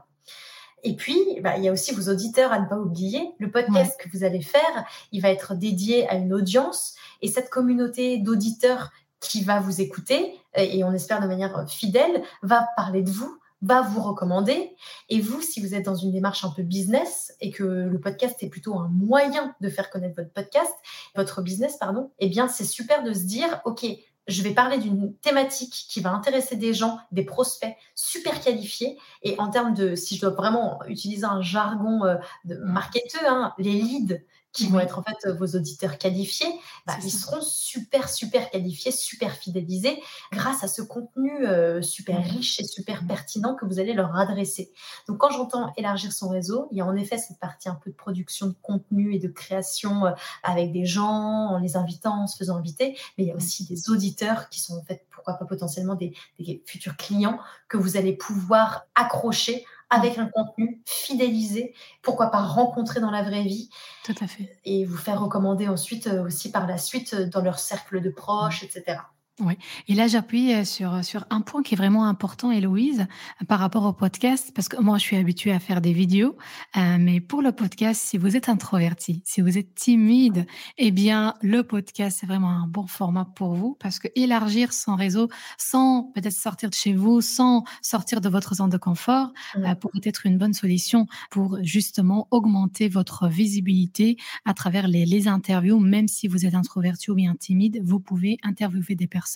Et 0.84 0.96
puis, 0.96 1.18
bah, 1.42 1.58
il 1.58 1.64
y 1.64 1.68
a 1.68 1.72
aussi 1.72 1.94
vos 1.94 2.10
auditeurs 2.12 2.54
à 2.54 2.60
ne 2.60 2.68
pas 2.68 2.78
oublier. 2.78 3.34
Le 3.40 3.52
podcast 3.52 4.00
que 4.00 4.10
vous 4.10 4.24
allez 4.24 4.42
faire, 4.42 4.86
il 5.12 5.22
va 5.22 5.30
être 5.30 5.56
dédié 5.56 6.08
à 6.08 6.16
une 6.16 6.34
audience. 6.34 6.96
Et 7.22 7.28
cette 7.28 7.50
communauté 7.50 8.20
d'auditeurs 8.20 8.92
qui 9.20 9.44
va 9.44 9.60
vous 9.60 9.82
écouter, 9.82 10.40
et 10.56 10.84
on 10.84 10.94
espère 10.94 11.20
de 11.20 11.28
manière 11.28 11.68
fidèle, 11.68 12.24
va 12.44 12.68
parler 12.76 13.02
de 13.02 13.10
vous, 13.10 13.40
va 13.62 13.82
vous 13.82 14.02
recommander. 14.02 14.76
Et 15.10 15.20
vous, 15.20 15.42
si 15.42 15.62
vous 15.62 15.74
êtes 15.74 15.86
dans 15.86 15.96
une 15.96 16.12
démarche 16.12 16.44
un 16.46 16.50
peu 16.50 16.64
business 16.64 17.34
et 17.42 17.52
que 17.52 17.64
le 17.64 18.00
podcast 18.00 18.42
est 18.42 18.50
plutôt 18.50 18.76
un 18.76 18.90
moyen 18.90 19.56
de 19.62 19.70
faire 19.70 19.90
connaître 19.90 20.16
votre 20.16 20.34
podcast, 20.34 20.74
votre 21.16 21.42
business, 21.42 21.78
pardon, 21.78 22.12
eh 22.20 22.30
bien, 22.30 22.48
c'est 22.48 22.66
super 22.66 23.04
de 23.04 23.14
se 23.14 23.24
dire, 23.24 23.62
OK, 23.66 23.86
je 24.28 24.44
vais 24.44 24.54
parler 24.54 24.78
d'une 24.78 25.16
thématique 25.16 25.86
qui 25.90 26.02
va 26.02 26.12
intéresser 26.12 26.58
des 26.58 26.74
gens, 26.74 27.00
des 27.12 27.24
prospects 27.24 27.76
super 27.96 28.42
qualifiés. 28.42 28.98
Et 29.24 29.40
en 29.40 29.50
termes 29.50 29.74
de, 29.74 29.96
si 29.96 30.16
je 30.16 30.22
dois 30.22 30.32
vraiment 30.32 30.80
utiliser 30.88 31.24
un 31.24 31.42
jargon 31.42 32.04
euh, 32.04 32.16
de 32.44 32.56
marketeur, 32.58 33.32
hein, 33.32 33.54
les 33.58 33.72
leads 33.72 34.18
qui 34.58 34.68
vont 34.68 34.80
être 34.80 34.98
en 34.98 35.04
fait 35.04 35.28
euh, 35.28 35.34
vos 35.34 35.46
auditeurs 35.56 36.00
qualifiés, 36.00 36.48
bah, 36.88 36.94
ils 37.04 37.12
seront 37.12 37.42
super, 37.42 38.10
super 38.10 38.50
qualifiés, 38.50 38.92
super 38.92 39.32
fidélisés 39.34 40.02
grâce 40.32 40.64
à 40.64 40.68
ce 40.68 40.82
contenu 40.82 41.46
euh, 41.46 41.82
super 41.84 42.24
riche 42.24 42.60
et 42.60 42.64
super 42.64 43.06
pertinent 43.06 43.56
que 43.56 43.66
vous 43.66 43.80
allez 43.80 43.94
leur 43.94 44.16
adresser. 44.18 44.74
Donc, 45.08 45.20
quand 45.20 45.30
j'entends 45.30 45.72
élargir 45.78 46.12
son 46.12 46.30
réseau, 46.30 46.68
il 46.72 46.78
y 46.80 46.82
a 46.82 46.86
en 46.86 46.96
effet 46.96 47.20
cette 47.20 47.40
partie 47.40 47.70
un 47.70 47.76
peu 47.76 47.92
de 47.92 47.96
production 47.96 48.48
de 48.48 48.56
contenu 48.62 49.14
et 49.14 49.20
de 49.20 49.28
création 49.28 50.08
euh, 50.08 50.12
avec 50.42 50.72
des 50.72 50.86
gens, 50.86 51.06
en 51.06 51.60
les 51.60 51.78
invitant, 51.78 52.24
en 52.24 52.28
se 52.28 52.38
faisant 52.38 52.58
inviter, 52.58 52.98
mais 53.18 53.26
il 53.26 53.28
y 53.28 53.32
a 53.32 53.36
aussi 53.36 53.66
des 53.66 53.92
auditeurs 53.92 54.50
qui 54.50 54.60
sont 54.60 54.78
en 54.78 54.84
fait, 54.84 55.06
pourquoi 55.12 55.36
pas 55.36 55.46
potentiellement 55.46 55.96
des, 55.96 56.14
des 56.40 56.64
futurs 56.66 56.98
clients 56.98 57.40
que 57.68 57.78
vous 57.78 57.96
allez 57.96 58.14
pouvoir 58.14 58.88
accrocher 58.96 59.66
avec 59.90 60.18
un 60.18 60.28
contenu 60.28 60.82
fidélisé, 60.86 61.74
pourquoi 62.02 62.28
pas 62.28 62.42
rencontrer 62.42 63.00
dans 63.00 63.12
la 63.12 63.24
vraie 63.24 63.44
vie. 63.44 63.70
Tout 64.04 64.16
à 64.22 64.28
fait. 64.28 64.58
Et 64.66 64.86
vous 64.86 64.98
faire 64.98 65.22
recommander 65.22 65.68
ensuite 65.68 66.08
euh, 66.08 66.26
aussi 66.26 66.52
par 66.52 66.68
la 66.68 66.78
suite 66.78 67.14
euh, 67.14 67.26
dans 67.28 67.42
leur 67.42 67.60
cercle 67.60 68.02
de 68.02 68.10
proches, 68.10 68.64
etc. 68.64 68.98
Oui, 69.40 69.54
et 69.88 69.94
là 69.94 70.08
j'appuie 70.08 70.52
euh, 70.52 70.66
sur, 70.66 71.04
sur 71.06 71.24
un 71.30 71.42
point 71.42 71.62
qui 71.62 71.76
est 71.76 71.78
vraiment 71.78 72.06
important, 72.06 72.50
Héloïse, 72.50 73.06
par 73.48 73.60
rapport 73.60 73.86
au 73.86 73.94
podcast, 73.94 74.52
parce 74.56 74.68
que 74.68 74.82
moi 74.82 74.98
je 74.98 75.04
suis 75.04 75.16
habituée 75.16 75.52
à 75.52 75.60
faire 75.60 75.80
des 75.80 75.94
vidéos, 75.94 76.36
euh, 76.76 76.98
mais 77.00 77.20
pour 77.20 77.44
le 77.44 77.52
podcast, 77.52 78.02
si 78.04 78.18
vous 78.18 78.36
êtes 78.36 78.50
introverti, 78.50 79.22
si 79.26 79.42
vous 79.42 79.60
êtes 79.60 79.76
timide, 79.76 80.48
eh 80.80 80.90
bien 80.90 81.36
le 81.44 81.62
podcast 81.62 82.18
c'est 82.20 82.26
vraiment 82.26 82.50
un 82.50 82.66
bon 82.66 82.88
format 82.88 83.26
pour 83.36 83.54
vous, 83.54 83.78
parce 83.80 84.00
que 84.00 84.08
élargir 84.16 84.74
son 84.74 84.96
réseau 84.96 85.30
sans 85.60 86.06
peut-être 86.16 86.34
sortir 86.34 86.72
de 86.72 86.76
chez 86.76 86.94
vous, 86.94 87.22
sans 87.22 87.64
sortir 87.84 88.22
de 88.22 88.30
votre 88.30 88.56
zone 88.56 88.72
de 88.72 88.78
confort, 88.78 89.34
euh, 89.58 89.76
pourrait 89.76 90.02
être 90.04 90.26
une 90.26 90.40
bonne 90.40 90.54
solution 90.54 91.06
pour 91.30 91.60
justement 91.62 92.28
augmenter 92.32 92.90
votre 92.90 93.28
visibilité 93.28 94.18
à 94.46 94.56
travers 94.56 94.88
les, 94.88 95.06
les 95.06 95.28
interviews, 95.28 95.80
même 95.80 96.08
si 96.08 96.28
vous 96.28 96.48
êtes 96.48 96.56
introverti 96.56 97.12
ou 97.12 97.14
bien 97.14 97.36
timide, 97.36 97.82
vous 97.84 98.00
pouvez 98.00 98.40
interviewer 98.42 98.96
des 98.96 99.06
personnes 99.06 99.27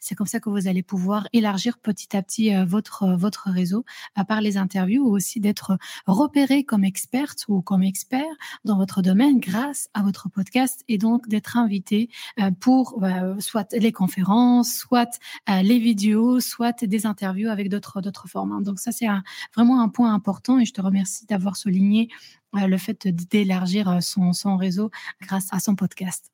c'est 0.00 0.14
comme 0.14 0.26
ça 0.26 0.40
que 0.40 0.50
vous 0.50 0.68
allez 0.68 0.82
pouvoir 0.82 1.28
élargir 1.32 1.78
petit 1.78 2.16
à 2.16 2.22
petit 2.22 2.54
euh, 2.54 2.64
votre, 2.64 3.04
euh, 3.04 3.16
votre 3.16 3.50
réseau 3.50 3.84
à 4.14 4.24
part 4.24 4.40
les 4.40 4.56
interviews 4.56 5.06
ou 5.06 5.14
aussi 5.14 5.40
d'être 5.40 5.78
repéré 6.06 6.64
comme 6.64 6.84
experte 6.84 7.44
ou 7.48 7.62
comme 7.62 7.82
expert 7.82 8.24
dans 8.64 8.76
votre 8.76 9.02
domaine 9.02 9.38
grâce 9.38 9.88
à 9.94 10.02
votre 10.02 10.28
podcast 10.28 10.84
et 10.88 10.98
donc 10.98 11.28
d'être 11.28 11.56
invité 11.56 12.10
euh, 12.40 12.50
pour 12.60 13.00
soit 13.38 13.72
les 13.72 13.92
conférences, 13.92 14.74
soit 14.74 15.18
les 15.48 15.78
vidéos, 15.78 16.40
soit 16.40 16.84
des 16.84 17.06
interviews 17.06 17.48
avec 17.48 17.68
d'autres 17.68 18.00
d'autres 18.00 18.28
formats. 18.28 18.60
Donc 18.60 18.78
ça 18.78 18.92
c'est 18.92 19.06
vraiment 19.54 19.80
un 19.80 19.88
point 19.88 20.12
important 20.12 20.58
et 20.58 20.64
je 20.64 20.72
te 20.72 20.80
remercie 20.80 21.26
d'avoir 21.26 21.56
souligné 21.56 22.08
le 22.52 22.78
fait 22.78 23.08
d'élargir 23.08 24.02
son, 24.02 24.32
son 24.32 24.56
réseau 24.56 24.90
grâce 25.20 25.48
à 25.52 25.60
son 25.60 25.76
podcast. 25.76 26.30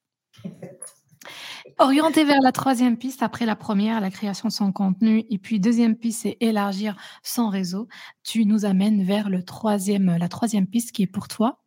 Orienter 1.79 2.25
vers 2.25 2.41
la 2.41 2.52
troisième 2.52 2.97
piste 2.97 3.23
après 3.23 3.47
la 3.47 3.57
première, 3.57 4.00
la 4.00 4.11
création 4.11 4.49
de 4.49 4.52
son 4.52 4.73
contenu, 4.73 5.25
et 5.31 5.38
puis 5.38 5.61
deuxième 5.61 5.97
piste, 5.97 6.23
c'est 6.23 6.37
élargir 6.41 6.97
son 7.23 7.49
réseau. 7.49 7.88
Tu 8.23 8.45
nous 8.45 8.64
amènes 8.64 9.02
vers 9.05 9.31
le 9.31 9.43
troisième, 9.43 10.17
la 10.17 10.29
troisième 10.29 10.67
piste 10.67 10.93
qui 10.93 11.02
est 11.02 11.07
pour 11.07 11.29
toi. 11.29 11.59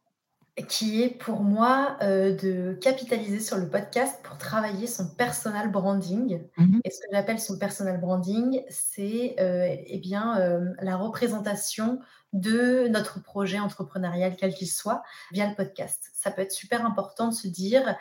qui 0.69 1.01
est 1.03 1.09
pour 1.09 1.41
moi 1.41 1.97
euh, 2.01 2.33
de 2.33 2.77
capitaliser 2.81 3.41
sur 3.41 3.57
le 3.57 3.69
podcast 3.69 4.21
pour 4.23 4.37
travailler 4.37 4.87
son 4.87 5.09
personal 5.15 5.69
branding. 5.69 6.41
Mmh 6.57 6.79
Et 6.85 6.91
ce 6.91 6.99
que 6.99 7.07
j'appelle 7.11 7.39
son 7.39 7.57
personal 7.57 7.99
branding, 7.99 8.61
c'est 8.69 9.35
euh, 9.39 9.75
eh 9.85 9.97
bien 9.97 10.39
euh, 10.39 10.71
la 10.81 10.95
représentation 10.95 11.99
de 12.31 12.87
notre 12.89 13.21
projet 13.21 13.59
entrepreneurial, 13.59 14.35
quel 14.37 14.53
qu'il 14.53 14.69
soit, 14.69 15.03
via 15.31 15.47
le 15.47 15.55
podcast. 15.55 16.09
Ça 16.13 16.31
peut 16.31 16.41
être 16.41 16.51
super 16.51 16.85
important 16.85 17.29
de 17.29 17.33
se 17.33 17.47
dire, 17.47 17.95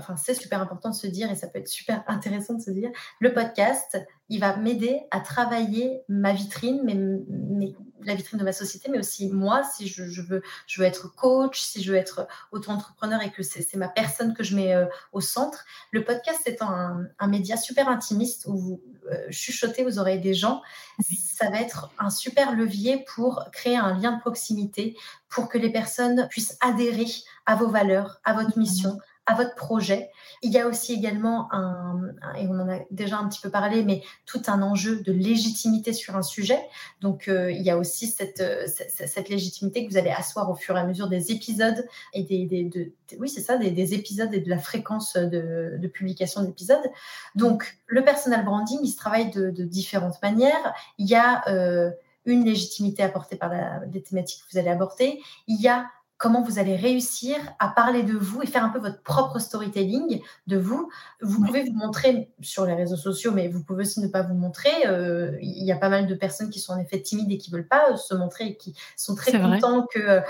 enfin 0.00 0.16
c'est 0.16 0.34
super 0.34 0.60
important 0.60 0.90
de 0.90 0.94
se 0.94 1.06
dire, 1.06 1.30
et 1.30 1.36
ça 1.36 1.46
peut 1.46 1.58
être 1.58 1.68
super 1.68 2.02
intéressant 2.08 2.54
de 2.54 2.62
se 2.62 2.70
dire, 2.70 2.90
le 3.20 3.32
podcast, 3.32 3.98
il 4.28 4.40
va 4.40 4.56
m'aider 4.56 5.00
à 5.10 5.20
travailler 5.20 6.02
ma 6.08 6.32
vitrine, 6.32 6.82
mais, 6.84 7.74
la 8.02 8.14
vitrine 8.14 8.38
de 8.38 8.44
ma 8.44 8.52
société, 8.52 8.88
mais 8.90 8.98
aussi 8.98 9.28
moi, 9.28 9.62
si 9.62 9.86
je, 9.86 10.22
veux, 10.22 10.42
je 10.66 10.80
veux 10.80 10.86
être 10.86 11.14
coach, 11.14 11.60
si 11.60 11.82
je 11.82 11.92
veux 11.92 11.98
être 11.98 12.26
auto-entrepreneur 12.50 13.20
et 13.22 13.30
que 13.30 13.42
c'est 13.42 13.74
ma 13.76 13.88
personne 13.88 14.32
que 14.32 14.42
je 14.42 14.56
mets 14.56 14.74
euh, 14.74 14.86
au 15.12 15.20
centre. 15.20 15.66
Le 15.90 16.02
podcast 16.02 16.40
étant 16.46 16.70
un, 16.70 17.04
un 17.18 17.26
média 17.26 17.58
super 17.58 17.88
intimiste 17.88 18.46
où 18.46 18.56
vous 18.56 18.80
euh, 19.10 19.30
chuchotez 19.30 19.84
aux 19.84 19.98
oreilles 19.98 20.20
des 20.20 20.32
gens, 20.32 20.62
ça 21.02 21.50
va 21.50 21.60
être 21.60 21.90
un 21.98 22.10
super 22.10 22.54
levier 22.54 23.04
pour 23.14 23.44
créer 23.52 23.76
un 23.76 23.98
lien 23.98 24.12
de 24.12 24.20
proximité, 24.20 24.96
pour 25.28 25.48
que 25.48 25.58
les 25.58 25.70
personnes 25.70 26.28
puissent 26.28 26.56
adhérer 26.60 27.06
à 27.46 27.56
vos 27.56 27.68
valeurs, 27.68 28.20
à 28.24 28.34
votre 28.34 28.58
mission, 28.58 28.98
à 29.26 29.34
votre 29.34 29.54
projet. 29.54 30.10
Il 30.42 30.50
y 30.50 30.58
a 30.58 30.66
aussi 30.66 30.94
également 30.94 31.52
un, 31.52 32.00
et 32.36 32.46
on 32.48 32.58
en 32.58 32.68
a 32.68 32.78
déjà 32.90 33.18
un 33.18 33.28
petit 33.28 33.40
peu 33.40 33.50
parlé, 33.50 33.84
mais 33.84 34.02
tout 34.26 34.42
un 34.48 34.62
enjeu 34.62 35.02
de 35.02 35.12
légitimité 35.12 35.92
sur 35.92 36.16
un 36.16 36.22
sujet. 36.22 36.60
Donc, 37.00 37.28
euh, 37.28 37.50
il 37.52 37.62
y 37.62 37.70
a 37.70 37.78
aussi 37.78 38.08
cette, 38.08 38.40
euh, 38.40 38.66
cette, 38.66 39.28
légitimité 39.28 39.86
que 39.86 39.90
vous 39.92 39.98
allez 39.98 40.10
asseoir 40.10 40.50
au 40.50 40.54
fur 40.54 40.76
et 40.76 40.80
à 40.80 40.84
mesure 40.84 41.08
des 41.08 41.30
épisodes 41.30 41.86
et 42.12 42.22
des, 42.24 42.46
des 42.46 42.92
oui, 43.18 43.28
c'est 43.28 43.40
ça, 43.40 43.56
des, 43.56 43.94
épisodes 43.94 44.32
et 44.32 44.40
de 44.40 44.48
la 44.48 44.58
fréquence 44.58 45.16
de, 45.16 45.76
de 45.78 45.88
publication 45.88 46.42
d'épisodes. 46.42 46.90
Donc, 47.34 47.78
le 47.86 48.04
personal 48.04 48.44
branding, 48.44 48.78
il 48.82 48.90
se 48.90 48.96
travaille 48.96 49.30
de, 49.30 49.50
différentes 49.50 50.20
manières. 50.22 50.74
Il 50.98 51.08
y 51.08 51.14
a 51.14 51.46
euh, 51.48 51.90
une 52.24 52.44
légitimité 52.44 53.02
apportée 53.02 53.36
par 53.36 53.50
la, 53.50 53.82
les 53.92 54.02
thématiques 54.02 54.42
que 54.46 54.52
vous 54.52 54.58
allez 54.58 54.70
aborder. 54.70 55.20
Il 55.46 55.60
y 55.60 55.68
a 55.68 55.86
comment 56.20 56.42
vous 56.42 56.58
allez 56.58 56.76
réussir 56.76 57.38
à 57.58 57.68
parler 57.68 58.02
de 58.02 58.12
vous 58.12 58.42
et 58.42 58.46
faire 58.46 58.62
un 58.62 58.68
peu 58.68 58.78
votre 58.78 59.02
propre 59.02 59.38
storytelling 59.38 60.20
de 60.46 60.58
vous. 60.58 60.90
Vous 61.22 61.42
pouvez 61.42 61.64
vous 61.64 61.72
montrer 61.72 62.28
sur 62.42 62.66
les 62.66 62.74
réseaux 62.74 62.98
sociaux, 62.98 63.32
mais 63.32 63.48
vous 63.48 63.64
pouvez 63.64 63.84
aussi 63.84 64.00
ne 64.00 64.06
pas 64.06 64.20
vous 64.20 64.34
montrer. 64.34 64.70
Euh, 64.86 65.32
il 65.40 65.64
y 65.64 65.72
a 65.72 65.76
pas 65.76 65.88
mal 65.88 66.06
de 66.06 66.14
personnes 66.14 66.50
qui 66.50 66.60
sont 66.60 66.74
en 66.74 66.78
effet 66.78 67.00
timides 67.00 67.32
et 67.32 67.38
qui 67.38 67.50
veulent 67.50 67.66
pas 67.66 67.96
se 67.96 68.14
montrer 68.14 68.48
et 68.48 68.56
qui 68.58 68.74
sont 68.98 69.14
très 69.14 69.32
contents 69.32 69.86
que 69.86 69.98
euh, 69.98 70.20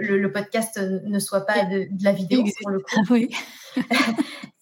le, 0.00 0.32
podcast 0.32 0.80
ne 0.80 1.18
soit 1.18 1.44
pas 1.44 1.66
de, 1.66 1.86
la 2.02 2.12
vidéo 2.12 2.42
pour 2.62 2.70
le 2.70 2.80
coup. 2.80 2.86
Oui. 3.10 3.28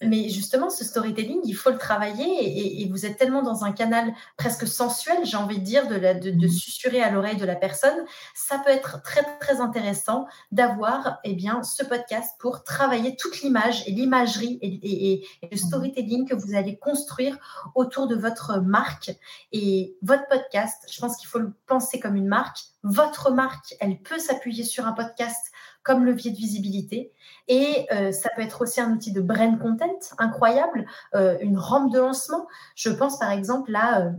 Mais 0.00 0.28
justement, 0.28 0.70
ce 0.70 0.84
storytelling, 0.84 1.40
il 1.44 1.54
faut 1.54 1.70
le 1.70 1.78
travailler 1.78 2.82
et, 2.82 2.88
vous 2.88 3.04
êtes 3.04 3.16
tellement 3.16 3.42
dans 3.42 3.64
un 3.64 3.72
canal 3.72 4.12
presque 4.36 4.66
sensuel, 4.66 5.18
j'ai 5.24 5.36
envie 5.36 5.58
de 5.58 5.64
dire, 5.64 5.88
de, 5.88 5.96
la, 5.96 6.14
de, 6.14 6.30
de 6.30 6.46
mmh. 6.46 6.50
susurrer 6.50 7.02
à 7.02 7.10
l'oreille 7.10 7.36
de 7.36 7.44
la 7.44 7.56
personne. 7.56 8.04
Ça 8.34 8.60
peut 8.64 8.70
être 8.70 9.02
très, 9.02 9.22
très 9.40 9.60
intéressant 9.60 10.26
d'avoir 10.50 11.18
eh 11.24 11.34
bien, 11.34 11.62
ce 11.62 11.84
podcast 11.84 12.34
pour 12.38 12.64
travailler 12.64 13.16
toute 13.16 13.42
l'image 13.42 13.86
et 13.86 13.92
l'imagerie 13.92 14.58
et, 14.62 15.12
et, 15.12 15.26
le 15.42 15.54
mmh. 15.54 15.58
storytelling 15.58 16.28
que 16.28 16.34
vous 16.34 16.54
allez 16.54 16.78
construire 16.78 17.36
autour 17.74 18.06
de 18.06 18.16
votre 18.16 18.58
marque. 18.60 19.10
Et 19.52 19.96
votre 20.02 20.26
podcast, 20.28 20.84
je 20.90 21.00
pense 21.00 21.16
qu'il 21.16 21.28
faut 21.28 21.38
le 21.38 21.52
penser 21.66 22.00
comme 22.00 22.16
une 22.16 22.28
marque. 22.28 22.58
Votre 22.82 23.30
marque, 23.30 23.74
elle 23.80 24.00
peut 24.00 24.18
s'appuyer 24.18 24.64
sur 24.64 24.86
un 24.86 24.92
podcast 24.92 25.52
comme 25.82 26.04
levier 26.04 26.30
de 26.30 26.36
visibilité. 26.36 27.12
Et 27.48 27.86
euh, 27.92 28.12
ça 28.12 28.30
peut 28.34 28.42
être 28.42 28.62
aussi 28.62 28.80
un 28.80 28.92
outil 28.92 29.12
de 29.12 29.20
brand 29.20 29.58
content 29.58 29.98
incroyable, 30.18 30.86
euh, 31.14 31.36
une 31.40 31.58
rampe 31.58 31.92
de 31.92 31.98
lancement. 31.98 32.46
Je 32.74 32.90
pense 32.90 33.18
par 33.18 33.32
exemple 33.32 33.70
là. 33.70 34.12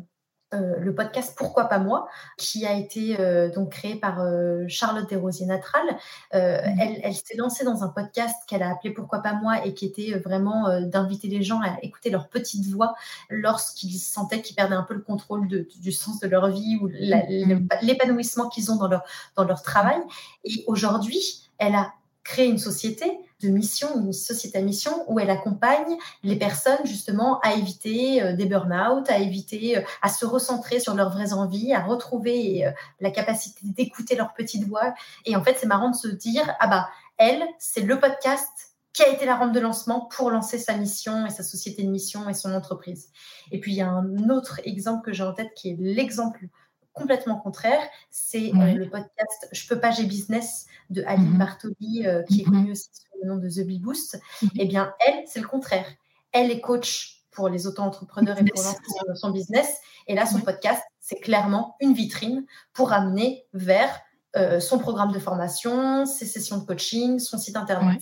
Euh, 0.53 0.79
le 0.79 0.95
podcast 0.95 1.33
Pourquoi 1.37 1.65
pas 1.65 1.79
moi, 1.79 2.07
qui 2.37 2.65
a 2.65 2.73
été 2.73 3.17
donc 3.53 3.71
créé 3.71 3.95
par 3.95 4.25
Charlotte 4.67 5.07
Desrosiers 5.09 5.45
Natral. 5.45 5.85
Mmh. 5.91 5.97
Elle, 6.33 6.99
elle 7.03 7.13
s'est 7.13 7.35
lancée 7.37 7.63
dans 7.63 7.83
un 7.83 7.89
podcast 7.89 8.35
qu'elle 8.47 8.63
a 8.63 8.71
appelé 8.71 8.91
Pourquoi 8.91 9.19
pas 9.19 9.33
moi 9.33 9.65
et 9.65 9.73
qui 9.73 9.85
était 9.85 10.17
vraiment 10.17 10.81
d'inviter 10.81 11.27
les 11.27 11.43
gens 11.43 11.61
à 11.61 11.77
écouter 11.83 12.09
leur 12.09 12.29
petite 12.29 12.65
voix 12.65 12.95
lorsqu'ils 13.29 13.99
sentaient 13.99 14.41
qu'ils 14.41 14.55
perdaient 14.55 14.75
un 14.75 14.83
peu 14.83 14.95
le 14.95 15.01
contrôle 15.01 15.47
du 15.47 15.91
sens 15.91 16.19
de 16.19 16.27
leur 16.27 16.49
vie 16.49 16.79
ou 16.81 16.87
mmh. 16.87 17.67
l'épanouissement 17.81 18.49
qu'ils 18.49 18.71
ont 18.71 18.75
dans 18.77 18.87
leur, 18.87 19.03
dans 19.35 19.43
leur 19.43 19.61
travail. 19.61 19.99
Et 20.43 20.63
aujourd'hui, 20.67 21.49
elle 21.59 21.75
a 21.75 21.93
créé 22.23 22.47
une 22.47 22.57
société 22.57 23.19
de 23.41 23.49
mission, 23.49 23.87
une 23.99 24.13
société 24.13 24.57
à 24.57 24.61
mission 24.61 25.03
où 25.07 25.19
elle 25.19 25.29
accompagne 25.29 25.97
les 26.23 26.35
personnes 26.35 26.85
justement 26.85 27.39
à 27.39 27.53
éviter 27.53 28.21
euh, 28.21 28.35
des 28.35 28.45
burn-out, 28.45 29.09
à 29.09 29.17
éviter, 29.19 29.77
euh, 29.77 29.81
à 30.01 30.09
se 30.09 30.25
recentrer 30.25 30.79
sur 30.79 30.93
leurs 30.93 31.09
vraies 31.09 31.33
envies, 31.33 31.73
à 31.73 31.81
retrouver 31.81 32.65
euh, 32.65 32.71
la 32.99 33.11
capacité 33.11 33.61
d'écouter 33.63 34.15
leur 34.15 34.33
petite 34.33 34.67
voix. 34.67 34.93
Et 35.25 35.35
en 35.35 35.43
fait, 35.43 35.57
c'est 35.59 35.67
marrant 35.67 35.89
de 35.89 35.95
se 35.95 36.07
dire, 36.07 36.43
ah 36.59 36.67
bah, 36.67 36.89
elle, 37.17 37.43
c'est 37.57 37.81
le 37.81 37.99
podcast 37.99 38.75
qui 38.93 39.03
a 39.03 39.09
été 39.09 39.25
la 39.25 39.35
rampe 39.35 39.53
de 39.53 39.59
lancement 39.59 40.01
pour 40.01 40.31
lancer 40.31 40.57
sa 40.57 40.75
mission 40.75 41.25
et 41.25 41.29
sa 41.29 41.43
société 41.43 41.83
de 41.83 41.89
mission 41.89 42.27
et 42.27 42.33
son 42.33 42.53
entreprise. 42.53 43.09
Et 43.51 43.59
puis, 43.59 43.71
il 43.71 43.77
y 43.77 43.81
a 43.81 43.89
un 43.89 44.29
autre 44.29 44.59
exemple 44.65 45.05
que 45.05 45.13
j'ai 45.13 45.23
en 45.23 45.33
tête 45.33 45.53
qui 45.55 45.69
est 45.69 45.77
l'exemple 45.79 46.47
complètement 46.93 47.37
contraire. 47.37 47.81
C'est 48.09 48.51
euh, 48.53 48.73
le 48.73 48.89
podcast 48.89 49.47
Je 49.51 49.67
peux 49.67 49.79
pas, 49.79 49.91
j'ai 49.91 50.05
business 50.05 50.67
de 50.89 51.03
Aline 51.03 51.35
mmh 51.35 51.37
Bartoli, 51.37 52.03
euh, 52.05 52.23
qui 52.23 52.41
est 52.41 52.47
mmh 52.47 52.51
connue 52.51 52.71
aussi 52.71 52.89
le 53.21 53.29
nom 53.29 53.37
de 53.37 53.49
The 53.49 53.65
Bee 53.65 53.79
Boost. 53.79 54.19
Mmh 54.41 54.47
eh 54.59 54.65
bien, 54.65 54.93
elle, 55.05 55.23
c'est 55.27 55.39
le 55.39 55.47
contraire. 55.47 55.85
Elle 56.31 56.51
est 56.51 56.61
coach 56.61 57.23
pour 57.31 57.49
les 57.49 57.67
auto-entrepreneurs 57.67 58.37
et 58.39 58.43
pour 58.43 58.63
lancer 58.63 58.77
son 59.15 59.31
business. 59.31 59.79
Et 60.07 60.15
là, 60.15 60.25
son 60.25 60.41
podcast, 60.41 60.83
c'est 60.99 61.19
clairement 61.19 61.75
une 61.79 61.93
vitrine 61.93 62.45
pour 62.73 62.91
amener 62.91 63.45
vers 63.53 63.97
euh, 64.35 64.59
son 64.59 64.77
programme 64.77 65.11
de 65.11 65.17
formation, 65.17 66.05
ses 66.05 66.25
sessions 66.25 66.59
de 66.59 66.65
coaching, 66.65 67.17
son 67.17 67.39
site 67.39 67.55
internet. 67.55 68.01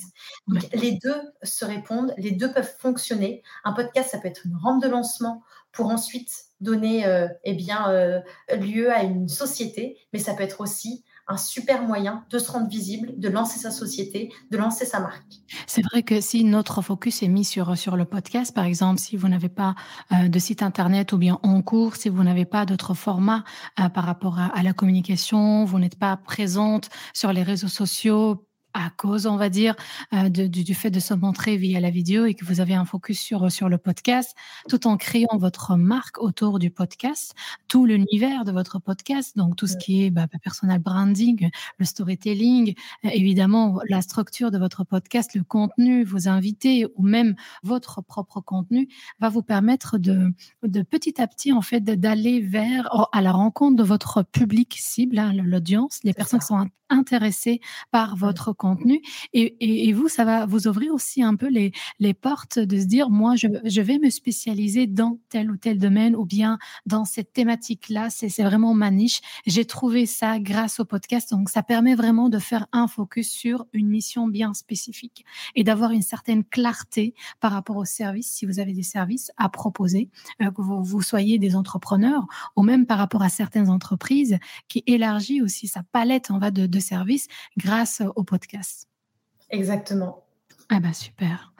les 0.74 1.00
deux 1.02 1.22
se 1.42 1.64
répondent, 1.64 2.14
les 2.18 2.32
deux 2.32 2.52
peuvent 2.52 2.76
fonctionner. 2.80 3.44
Un 3.64 3.72
podcast, 3.72 4.10
ça 4.12 4.18
peut 4.18 4.28
être 4.28 4.46
une 4.46 4.58
rampe 4.58 4.82
de 4.82 4.90
lancement 4.90 5.44
pour 5.72 5.88
ensuite 5.88 6.32
donner 6.60 7.06
euh, 7.06 7.28
eh 7.44 7.54
bien, 7.54 7.90
euh, 7.92 8.20
lieu 8.60 8.92
à 8.92 9.04
une 9.04 9.30
société, 9.30 9.98
mais 10.12 10.20
ça 10.20 10.34
peut 10.34 10.44
être 10.44 10.60
aussi 10.60 11.06
un 11.28 11.38
super 11.38 11.84
moyen 11.84 12.24
de 12.30 12.40
se 12.40 12.52
rendre 12.52 12.68
visible, 12.68 13.14
de 13.18 13.30
lancer 13.30 13.60
sa 13.60 13.72
société, 13.72 14.32
de 14.50 14.58
lancer 14.58 14.86
sa 14.86 15.00
marque. 15.00 15.42
C'est 15.66 15.82
vrai 15.84 16.04
que 16.04 16.22
si 16.22 16.44
notre 16.44 16.82
focus 16.82 17.24
est 17.24 17.28
mis 17.28 17.44
sur, 17.44 17.78
sur 17.78 17.98
le 17.98 18.06
podcast, 18.06 18.54
par 18.54 18.66
exemple, 18.66 19.00
si 19.00 19.18
vous 19.18 19.28
n'avez 19.28 19.50
pas 19.50 19.76
euh, 20.12 20.28
de 20.28 20.40
site 20.40 20.64
internet 20.64 21.12
ou 21.12 21.18
bien 21.18 21.40
en 21.44 21.62
cours, 21.62 21.96
si 21.96 22.10
vous 22.10 22.24
n'avez 22.24 22.46
pas 22.46 22.66
d'autres 22.66 22.94
formats 22.94 23.44
euh, 23.80 23.90
par 23.90 24.06
rapport 24.06 24.40
à, 24.40 24.46
à, 24.48 24.64
la 24.64 24.74
communication, 24.74 25.66
vous 25.66 25.80
n'êtes 25.80 26.00
pas 26.00 26.16
présente 26.18 26.90
sur 27.14 27.34
les 27.34 27.44
réseaux 27.44 27.68
sociaux, 27.68 28.47
à 28.78 28.92
cause, 28.92 29.26
on 29.26 29.38
va 29.38 29.50
dire, 29.50 29.76
euh, 30.14 30.30
du, 30.30 30.76
fait 30.76 30.92
de 30.92 31.00
se 31.00 31.16
montrer 31.16 31.58
via 31.58 31.80
la 31.80 31.90
vidéo 31.90 32.26
et 32.26 32.36
que 32.36 32.46
vous 32.46 32.60
avez 32.60 32.76
un 32.76 32.86
focus 32.86 33.20
sur, 33.20 33.52
sur 33.52 33.70
le 33.70 33.80
podcast, 33.80 34.36
tout 34.70 34.86
en 34.86 34.98
créant 34.98 35.38
votre 35.38 35.76
marque 35.76 36.22
autour 36.22 36.60
du 36.60 36.70
podcast, 36.70 37.34
tout 37.68 37.86
l'univers 37.86 38.46
de 38.46 38.52
votre 38.52 38.80
podcast, 38.80 39.36
donc 39.36 39.56
tout 39.56 39.66
ce 39.66 39.78
qui 39.78 40.04
est 40.04 40.12
bah, 40.12 40.28
personal 40.44 40.80
branding, 40.80 41.50
le 41.80 41.86
storytelling, 41.86 42.76
euh, 43.04 43.10
évidemment 43.12 43.80
la 43.90 44.02
structure 44.02 44.52
de 44.52 44.60
votre 44.60 44.84
podcast, 44.84 45.34
le 45.34 45.44
contenu, 45.44 46.04
vos 46.04 46.28
invités 46.28 46.86
ou 46.96 47.04
même 47.04 47.36
votre 47.64 48.04
propre 48.04 48.42
contenu 48.42 48.88
va 49.20 49.30
vous 49.30 49.42
permettre 49.42 49.98
de, 49.98 50.32
de 50.62 50.82
petit 50.84 51.20
à 51.20 51.28
petit, 51.28 51.52
en 51.52 51.64
fait, 51.64 51.82
d'aller 51.82 52.42
vers, 52.42 52.90
à 53.12 53.22
la 53.22 53.32
rencontre 53.32 53.76
de 53.76 53.84
votre 53.84 54.22
public 54.22 54.76
cible, 54.78 55.18
hein, 55.18 55.34
l'audience, 55.34 56.00
les 56.04 56.14
personnes 56.14 56.40
qui 56.40 56.46
sont 56.46 56.70
intéressées 56.90 57.60
par 57.92 58.16
votre 58.16 58.54
contenu. 58.54 58.67
Et, 59.34 59.94
vous, 59.94 60.08
ça 60.08 60.26
va 60.26 60.46
vous 60.46 60.68
ouvrir 60.68 60.94
aussi 60.94 61.24
un 61.24 61.36
peu 61.36 61.48
les, 61.48 61.72
les 62.00 62.14
portes 62.14 62.60
de 62.60 62.80
se 62.80 62.86
dire, 62.86 63.10
moi, 63.10 63.36
je, 63.36 63.48
je, 63.64 63.82
vais 63.82 64.00
me 64.00 64.10
spécialiser 64.10 64.88
dans 64.88 65.20
tel 65.30 65.52
ou 65.52 65.58
tel 65.58 65.78
domaine 65.78 66.16
ou 66.16 66.26
bien 66.26 66.58
dans 66.86 67.06
cette 67.06 67.34
thématique-là. 67.34 68.10
C'est 68.10 68.44
vraiment 68.44 68.74
ma 68.74 68.92
niche. 68.92 69.22
J'ai 69.46 69.66
trouvé 69.66 70.06
ça 70.06 70.40
grâce 70.40 70.80
au 70.80 70.86
podcast. 70.86 71.32
Donc, 71.32 71.50
ça 71.50 71.64
permet 71.64 71.96
vraiment 71.96 72.30
de 72.30 72.40
faire 72.40 72.68
un 72.72 72.88
focus 72.88 73.30
sur 73.30 73.66
une 73.74 73.88
mission 73.88 74.28
bien 74.28 74.54
spécifique 74.54 75.26
et 75.56 75.64
d'avoir 75.64 75.92
une 75.92 76.02
certaine 76.02 76.44
clarté 76.44 77.14
par 77.40 77.52
rapport 77.52 77.78
aux 77.78 77.86
services, 77.86 78.32
si 78.32 78.46
vous 78.46 78.60
avez 78.60 78.74
des 78.74 78.84
services 78.84 79.32
à 79.38 79.50
proposer, 79.50 80.10
euh, 80.42 80.52
que 80.52 80.62
vous, 80.62 80.84
vous 80.84 81.02
soyez 81.02 81.40
des 81.40 81.56
entrepreneurs 81.56 82.26
ou 82.56 82.64
même 82.64 82.86
par 82.86 82.98
rapport 82.98 83.22
à 83.22 83.30
certaines 83.30 83.70
entreprises 83.70 84.38
qui 84.68 84.84
élargit 84.88 85.42
aussi 85.42 85.68
sa 85.68 85.84
palette 85.84 86.32
en 86.32 86.40
va 86.40 86.52
de, 86.52 86.66
de 86.66 86.80
services 86.80 87.28
grâce 87.58 88.02
au 88.16 88.24
podcast. 88.24 88.47
Exactement. 89.50 90.26
Ah 90.70 90.80
bah 90.80 90.94
super. 90.94 91.54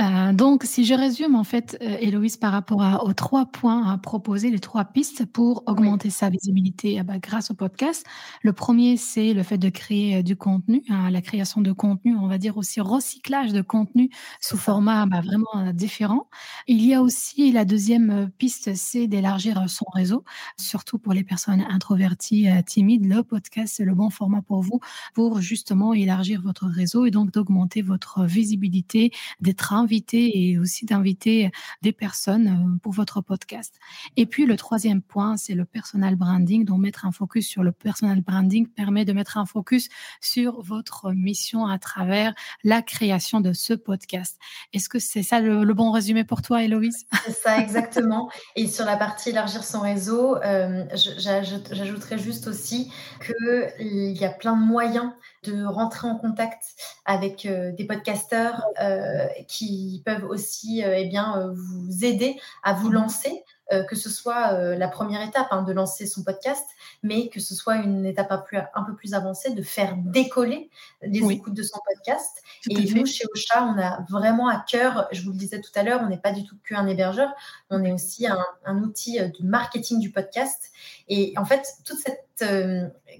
Euh, 0.00 0.32
donc, 0.32 0.64
si 0.64 0.84
je 0.84 0.94
résume, 0.94 1.34
en 1.34 1.44
fait, 1.44 1.76
euh, 1.82 1.96
Héloïse, 2.00 2.36
par 2.36 2.52
rapport 2.52 3.04
aux 3.04 3.12
trois 3.12 3.46
points 3.46 3.90
à 3.90 3.98
proposer, 3.98 4.50
les 4.50 4.58
trois 4.60 4.84
pistes 4.84 5.26
pour 5.26 5.62
augmenter 5.66 6.10
sa 6.10 6.30
visibilité 6.30 6.98
ah 6.98 7.02
bah, 7.02 7.18
grâce 7.18 7.50
au 7.50 7.54
podcast. 7.54 8.06
Le 8.42 8.52
premier, 8.52 8.96
c'est 8.96 9.34
le 9.34 9.42
fait 9.42 9.58
de 9.58 9.68
créer 9.68 10.16
euh, 10.16 10.22
du 10.22 10.36
contenu, 10.36 10.82
hein, 10.88 11.10
la 11.10 11.20
création 11.20 11.60
de 11.60 11.72
contenu, 11.72 12.16
on 12.16 12.28
va 12.28 12.38
dire 12.38 12.56
aussi 12.56 12.80
recyclage 12.80 13.52
de 13.52 13.62
contenu 13.62 14.10
sous 14.40 14.56
format 14.56 15.06
bah, 15.06 15.20
vraiment 15.20 15.72
différent. 15.72 16.28
Il 16.66 16.84
y 16.84 16.94
a 16.94 17.02
aussi 17.02 17.52
la 17.52 17.64
deuxième 17.64 18.30
piste, 18.38 18.74
c'est 18.74 19.06
d'élargir 19.06 19.68
son 19.68 19.86
réseau, 19.92 20.24
surtout 20.56 20.98
pour 20.98 21.12
les 21.12 21.24
personnes 21.24 21.64
introverties, 21.68 22.48
timides. 22.66 23.06
Le 23.06 23.22
podcast, 23.22 23.74
c'est 23.76 23.84
le 23.84 23.94
bon 23.94 24.10
format 24.10 24.42
pour 24.42 24.62
vous, 24.62 24.80
pour 25.14 25.40
justement 25.40 25.92
élargir 25.94 26.40
votre 26.42 26.66
réseau 26.66 27.06
et 27.06 27.10
donc 27.10 27.32
d'augmenter 27.32 27.82
votre 27.82 28.24
visibilité, 28.24 29.10
d'être 29.50 29.72
invité 29.72 30.30
et 30.38 30.58
aussi 30.58 30.86
d'inviter 30.86 31.50
des 31.82 31.90
personnes 31.90 32.46
euh, 32.48 32.78
pour 32.82 32.92
votre 32.92 33.20
podcast. 33.20 33.74
Et 34.16 34.24
puis 34.24 34.46
le 34.46 34.56
troisième 34.56 35.02
point, 35.02 35.36
c'est 35.36 35.54
le 35.54 35.64
personal 35.64 36.14
branding. 36.14 36.64
Donc 36.64 36.78
mettre 36.78 37.04
un 37.04 37.10
focus 37.10 37.48
sur 37.48 37.64
le 37.64 37.72
personal 37.72 38.20
branding 38.20 38.68
permet 38.68 39.04
de 39.04 39.12
mettre 39.12 39.38
un 39.38 39.46
focus 39.46 39.88
sur 40.20 40.62
votre 40.62 41.10
mission 41.10 41.66
à 41.66 41.80
travers 41.80 42.32
la 42.62 42.80
création 42.80 43.40
de 43.40 43.52
ce 43.52 43.74
podcast. 43.74 44.38
Est-ce 44.72 44.88
que 44.88 45.00
c'est 45.00 45.24
ça 45.24 45.40
le, 45.40 45.74
bon 45.74 45.90
résumé 45.90 46.22
pour 46.22 46.42
toi, 46.42 46.62
Héloïse? 46.62 47.06
C'est 47.24 47.32
ça, 47.32 47.58
exactement. 47.58 48.30
Et 48.54 48.68
sur 48.68 48.84
la 48.84 48.96
partie 48.96 49.30
élargir 49.30 49.64
son 49.64 49.80
réseau, 49.80 50.36
euh, 50.36 50.84
j'ajouterais 51.18 52.18
juste 52.18 52.46
aussi 52.46 52.92
qu'il 53.24 54.16
y 54.16 54.24
a 54.24 54.30
plein 54.30 54.56
de 54.56 54.64
moyens 54.64 55.10
de 55.44 55.64
rentrer 55.64 56.06
en 56.06 56.16
contact 56.16 56.62
avec 57.04 57.46
euh, 57.46 57.72
des 57.72 57.84
podcasteurs 57.84 58.64
euh, 58.82 59.26
qui 59.48 60.02
peuvent 60.04 60.24
aussi 60.24 60.84
euh, 60.84 60.94
eh 60.96 61.06
bien, 61.06 61.50
vous 61.54 62.04
aider 62.04 62.38
à 62.62 62.74
vous 62.74 62.90
mmh 62.90 62.94
lancer. 62.94 63.44
que 63.88 63.94
ce 63.94 64.10
soit 64.10 64.52
la 64.76 64.88
première 64.88 65.22
étape 65.22 65.46
hein, 65.52 65.62
de 65.62 65.72
lancer 65.72 66.04
son 66.04 66.24
podcast, 66.24 66.66
mais 67.04 67.28
que 67.28 67.38
ce 67.38 67.54
soit 67.54 67.76
une 67.76 68.04
étape 68.04 68.32
un 68.32 68.38
peu 68.38 68.44
plus, 68.44 68.58
un 68.74 68.82
peu 68.82 68.96
plus 68.96 69.14
avancée 69.14 69.54
de 69.54 69.62
faire 69.62 69.94
décoller 69.96 70.70
les 71.02 71.20
écoutes 71.30 71.54
de 71.54 71.62
son 71.62 71.78
podcast. 71.86 72.42
et 72.68 72.92
nous, 72.92 73.06
chez 73.06 73.24
Ocha, 73.32 73.64
on 73.64 73.78
a 73.80 74.04
vraiment 74.10 74.48
à 74.48 74.64
cœur, 74.68 75.06
je 75.12 75.22
vous 75.22 75.30
le 75.30 75.38
disais 75.38 75.60
tout 75.60 75.70
à 75.76 75.84
l'heure, 75.84 76.00
on 76.02 76.08
n'est 76.08 76.18
pas 76.18 76.32
du 76.32 76.44
tout 76.44 76.56
qu'un 76.68 76.88
hébergeur, 76.88 77.30
on 77.70 77.84
est 77.84 77.92
aussi 77.92 78.26
un, 78.26 78.44
un, 78.64 78.82
outil 78.82 79.20
de 79.20 79.44
marketing 79.44 80.00
du 80.00 80.10
podcast. 80.10 80.72
Et 81.06 81.32
en 81.36 81.44
fait, 81.44 81.64
toute 81.84 81.98
cette 81.98 82.26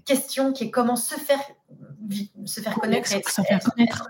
question 0.04 0.52
qui 0.52 0.64
est 0.64 0.70
comment 0.72 0.96
se 0.96 1.14
faire 1.14 1.40
se 2.44 2.60
faire 2.60 2.74
connaître. 2.74 3.08
se 3.08 3.42
faire 3.42 3.60
connaître. 3.60 4.08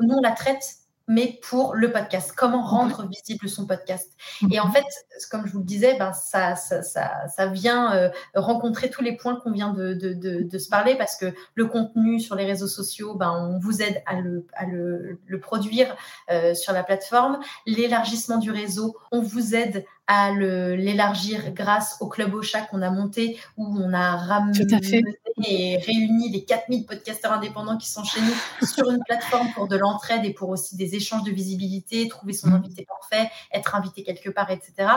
Nous, 0.00 0.14
on 0.14 0.20
la 0.20 0.32
traite 0.32 0.80
mais 1.10 1.40
pour 1.42 1.74
le 1.74 1.90
podcast. 1.90 2.32
Comment 2.36 2.62
rendre 2.62 3.04
visible 3.08 3.48
son 3.48 3.66
podcast 3.66 4.12
Et 4.52 4.60
en 4.60 4.70
fait, 4.70 4.84
comme 5.28 5.44
je 5.44 5.52
vous 5.52 5.58
le 5.58 5.64
disais, 5.64 5.98
ben, 5.98 6.12
ça, 6.12 6.54
ça, 6.54 6.82
ça, 6.82 7.26
ça 7.26 7.46
vient 7.48 7.92
euh, 7.92 8.10
rencontrer 8.36 8.90
tous 8.90 9.02
les 9.02 9.16
points 9.16 9.34
qu'on 9.34 9.50
vient 9.50 9.72
de, 9.72 9.92
de, 9.92 10.14
de, 10.14 10.58
se 10.58 10.68
parler 10.68 10.94
parce 10.94 11.16
que 11.16 11.34
le 11.54 11.66
contenu 11.66 12.20
sur 12.20 12.36
les 12.36 12.44
réseaux 12.44 12.68
sociaux, 12.68 13.14
ben, 13.14 13.32
on 13.32 13.58
vous 13.58 13.82
aide 13.82 14.00
à 14.06 14.20
le, 14.20 14.46
à 14.52 14.66
le, 14.66 15.18
le 15.26 15.40
produire 15.40 15.96
euh, 16.30 16.54
sur 16.54 16.72
la 16.72 16.84
plateforme. 16.84 17.40
L'élargissement 17.66 18.38
du 18.38 18.52
réseau, 18.52 18.96
on 19.10 19.20
vous 19.20 19.56
aide 19.56 19.84
à 20.06 20.32
l'élargir 20.32 21.52
grâce 21.52 21.96
au 22.00 22.08
club 22.08 22.34
Ocha 22.34 22.62
qu'on 22.62 22.82
a 22.82 22.90
monté 22.90 23.38
où 23.56 23.64
on 23.64 23.92
a 23.92 24.16
ramené 24.16 24.66
et 25.44 25.78
réuni 25.78 26.30
les 26.30 26.44
4000 26.44 26.86
podcasteurs 26.86 27.32
indépendants 27.32 27.76
qui 27.76 27.88
sont 27.88 28.04
chez 28.04 28.20
nous 28.20 28.66
sur 28.66 28.90
une 28.90 29.02
plateforme 29.06 29.48
pour 29.54 29.68
de 29.68 29.76
l'entraide 29.76 30.24
et 30.24 30.32
pour 30.32 30.48
aussi 30.48 30.76
des 30.76 30.94
échanges 30.94 31.24
de 31.24 31.30
visibilité, 31.30 32.08
trouver 32.08 32.32
son 32.32 32.48
mm. 32.48 32.54
invité 32.54 32.86
parfait, 32.86 33.30
être 33.52 33.74
invité 33.74 34.02
quelque 34.02 34.30
part, 34.30 34.50
etc. 34.50 34.88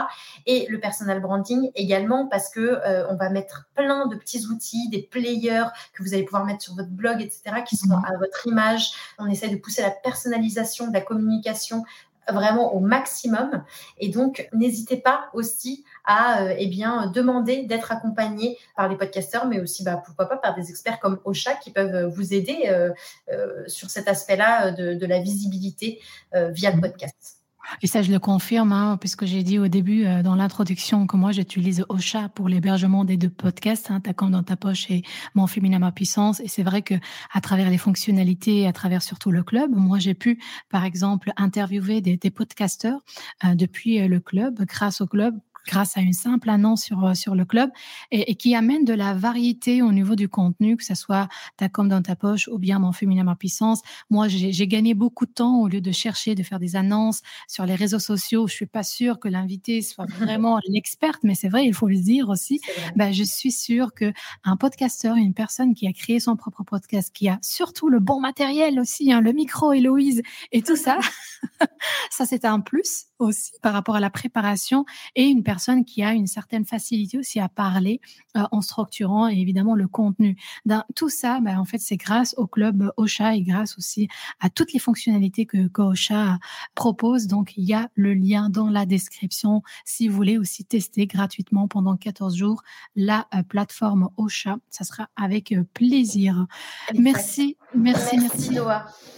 Et 0.46 0.66
le 0.68 0.80
personal 0.80 1.20
branding 1.20 1.70
également 1.74 2.26
parce 2.26 2.50
que 2.50 2.60
euh, 2.60 3.06
on 3.10 3.16
va 3.16 3.30
mettre 3.30 3.68
plein 3.74 4.06
de 4.06 4.16
petits 4.16 4.46
outils, 4.46 4.88
des 4.88 5.02
players 5.02 5.66
que 5.92 6.02
vous 6.02 6.14
allez 6.14 6.24
pouvoir 6.24 6.44
mettre 6.44 6.62
sur 6.62 6.74
votre 6.74 6.90
blog, 6.90 7.20
etc. 7.20 7.62
qui 7.66 7.76
sont 7.76 7.88
mm. 7.88 8.04
à 8.04 8.18
votre 8.18 8.46
image. 8.46 8.92
On 9.18 9.26
essaie 9.26 9.48
de 9.48 9.56
pousser 9.56 9.82
la 9.82 9.90
personnalisation 9.90 10.88
de 10.88 10.92
la 10.92 11.00
communication 11.00 11.84
vraiment 12.32 12.74
au 12.74 12.80
maximum. 12.80 13.64
Et 13.98 14.08
donc, 14.08 14.48
n'hésitez 14.52 14.96
pas 14.96 15.28
aussi 15.32 15.84
à 16.04 16.42
euh, 16.42 16.54
eh 16.58 16.66
bien, 16.66 17.06
demander 17.06 17.64
d'être 17.64 17.92
accompagné 17.92 18.58
par 18.76 18.88
les 18.88 18.96
podcasteurs, 18.96 19.46
mais 19.46 19.60
aussi, 19.60 19.84
bah, 19.84 20.02
pourquoi 20.04 20.28
pas, 20.28 20.36
par 20.36 20.54
des 20.54 20.70
experts 20.70 21.00
comme 21.00 21.18
Ocha 21.24 21.54
qui 21.54 21.70
peuvent 21.70 22.06
vous 22.06 22.34
aider 22.34 22.64
euh, 22.66 22.90
euh, 23.32 23.64
sur 23.66 23.90
cet 23.90 24.08
aspect-là 24.08 24.72
de, 24.72 24.94
de, 24.94 25.06
la 25.06 25.20
visibilité 25.20 26.00
via 26.32 26.70
le 26.70 26.80
podcast. 26.80 27.44
Et 27.82 27.86
ça, 27.86 28.02
je 28.02 28.12
le 28.12 28.18
confirme, 28.18 28.72
hein, 28.72 28.96
puisque 28.98 29.24
j'ai 29.24 29.42
dit 29.42 29.58
au 29.58 29.68
début, 29.68 30.04
euh, 30.04 30.22
dans 30.22 30.34
l'introduction, 30.34 31.06
que 31.06 31.16
moi, 31.16 31.32
j'utilise 31.32 31.84
Ocha 31.88 32.28
pour 32.28 32.48
l'hébergement 32.48 33.04
des 33.04 33.16
deux 33.16 33.30
podcasts, 33.30 33.90
hein, 33.90 34.00
dans 34.30 34.42
ta 34.42 34.56
poche 34.56 34.90
et 34.90 35.02
Mon 35.34 35.46
féminin 35.46 35.78
ma 35.78 35.92
puissance. 35.92 36.40
Et 36.40 36.48
c'est 36.48 36.62
vrai 36.62 36.82
que 36.82 36.94
à 37.32 37.40
travers 37.40 37.70
les 37.70 37.78
fonctionnalités, 37.78 38.66
à 38.66 38.72
travers 38.72 39.02
surtout 39.02 39.30
le 39.30 39.42
club, 39.42 39.70
moi, 39.74 39.98
j'ai 39.98 40.14
pu, 40.14 40.42
par 40.70 40.84
exemple, 40.84 41.32
interviewer 41.36 42.00
des, 42.00 42.16
des 42.16 42.30
podcasteurs 42.30 43.00
euh, 43.44 43.54
depuis 43.54 44.00
euh, 44.00 44.08
le 44.08 44.20
club, 44.20 44.64
grâce 44.64 45.00
au 45.00 45.06
club, 45.06 45.34
grâce 45.66 45.96
à 45.96 46.00
une 46.00 46.12
simple 46.12 46.50
annonce 46.50 46.82
sur, 46.84 47.04
euh, 47.04 47.14
sur 47.14 47.34
le 47.34 47.44
club 47.44 47.70
et, 48.10 48.34
qui 48.36 48.54
amène 48.54 48.84
de 48.84 48.92
la 48.94 49.14
variété 49.14 49.82
au 49.82 49.92
niveau 49.92 50.14
du 50.14 50.28
contenu, 50.28 50.76
que 50.76 50.84
ce 50.84 50.94
soit 50.94 51.28
ta 51.56 51.68
com 51.68 51.88
dans 51.88 52.02
ta 52.02 52.16
poche 52.16 52.48
ou 52.48 52.58
bien 52.58 52.78
mon 52.78 52.92
féminin 52.92 53.24
ma 53.24 53.36
puissance. 53.36 53.80
Moi, 54.10 54.28
j'ai 54.28 54.66
gagné 54.66 54.94
beaucoup 54.94 55.26
de 55.26 55.32
temps 55.32 55.60
au 55.60 55.68
lieu 55.68 55.80
de 55.80 55.92
chercher 55.92 56.34
de 56.34 56.42
faire 56.42 56.58
des 56.58 56.76
annonces 56.76 57.22
sur 57.48 57.66
les 57.66 57.74
réseaux 57.74 57.98
sociaux. 57.98 58.46
Je 58.46 58.54
suis 58.54 58.66
pas 58.66 58.82
sûre 58.82 59.18
que 59.18 59.28
l'invité 59.28 59.82
soit 59.82 60.06
vraiment 60.18 60.60
une 60.68 60.76
experte, 60.76 61.20
mais 61.22 61.34
c'est 61.34 61.48
vrai, 61.48 61.66
il 61.66 61.74
faut 61.74 61.88
le 61.88 61.96
dire 61.96 62.28
aussi. 62.28 62.60
Ben, 62.96 63.12
je 63.12 63.24
suis 63.24 63.52
sûre 63.52 63.94
que 63.94 64.12
un 64.44 64.56
podcasteur, 64.56 65.16
une 65.16 65.34
personne 65.34 65.74
qui 65.74 65.86
a 65.86 65.92
créé 65.92 66.20
son 66.20 66.36
propre 66.36 66.62
podcast, 66.62 67.10
qui 67.12 67.28
a 67.28 67.38
surtout 67.42 67.88
le 67.88 68.00
bon 68.00 68.20
matériel 68.20 68.78
aussi, 68.78 69.12
hein, 69.12 69.20
le 69.20 69.32
micro, 69.32 69.72
Héloïse 69.72 70.22
et 70.52 70.62
tout 70.62 70.76
ça, 70.76 70.98
ça 72.10 72.26
c'est 72.26 72.44
un 72.44 72.60
plus 72.60 73.06
aussi 73.18 73.52
par 73.62 73.72
rapport 73.72 73.96
à 73.96 74.00
la 74.00 74.10
préparation 74.10 74.84
et 75.14 75.24
une 75.24 75.42
personne 75.42 75.53
qui 75.84 76.02
a 76.02 76.12
une 76.12 76.26
certaine 76.26 76.64
facilité 76.64 77.18
aussi 77.18 77.40
à 77.40 77.48
parler 77.48 78.00
euh, 78.36 78.42
en 78.50 78.60
structurant 78.60 79.28
évidemment 79.28 79.74
le 79.74 79.88
contenu. 79.88 80.36
Dans 80.64 80.84
tout 80.94 81.08
ça, 81.08 81.40
bah, 81.40 81.58
en 81.58 81.64
fait, 81.64 81.78
c'est 81.78 81.96
grâce 81.96 82.34
au 82.36 82.46
club 82.46 82.92
Ocha 82.96 83.34
et 83.34 83.42
grâce 83.42 83.76
aussi 83.78 84.08
à 84.40 84.50
toutes 84.50 84.72
les 84.72 84.78
fonctionnalités 84.78 85.46
que, 85.46 85.68
que 85.68 85.82
Ocha 85.82 86.38
propose. 86.74 87.26
Donc, 87.26 87.56
il 87.56 87.64
y 87.64 87.74
a 87.74 87.88
le 87.94 88.14
lien 88.14 88.50
dans 88.50 88.68
la 88.68 88.86
description 88.86 89.62
si 89.84 90.08
vous 90.08 90.16
voulez 90.16 90.38
aussi 90.38 90.64
tester 90.64 91.06
gratuitement 91.06 91.68
pendant 91.68 91.96
14 91.96 92.36
jours 92.36 92.62
la 92.96 93.26
euh, 93.34 93.42
plateforme 93.42 94.10
Ocha. 94.16 94.56
Ça 94.70 94.84
sera 94.84 95.08
avec 95.16 95.52
euh, 95.52 95.64
plaisir. 95.74 96.46
Merci, 96.94 97.56
merci, 97.74 98.16
merci. 98.18 98.50
merci. 98.50 98.58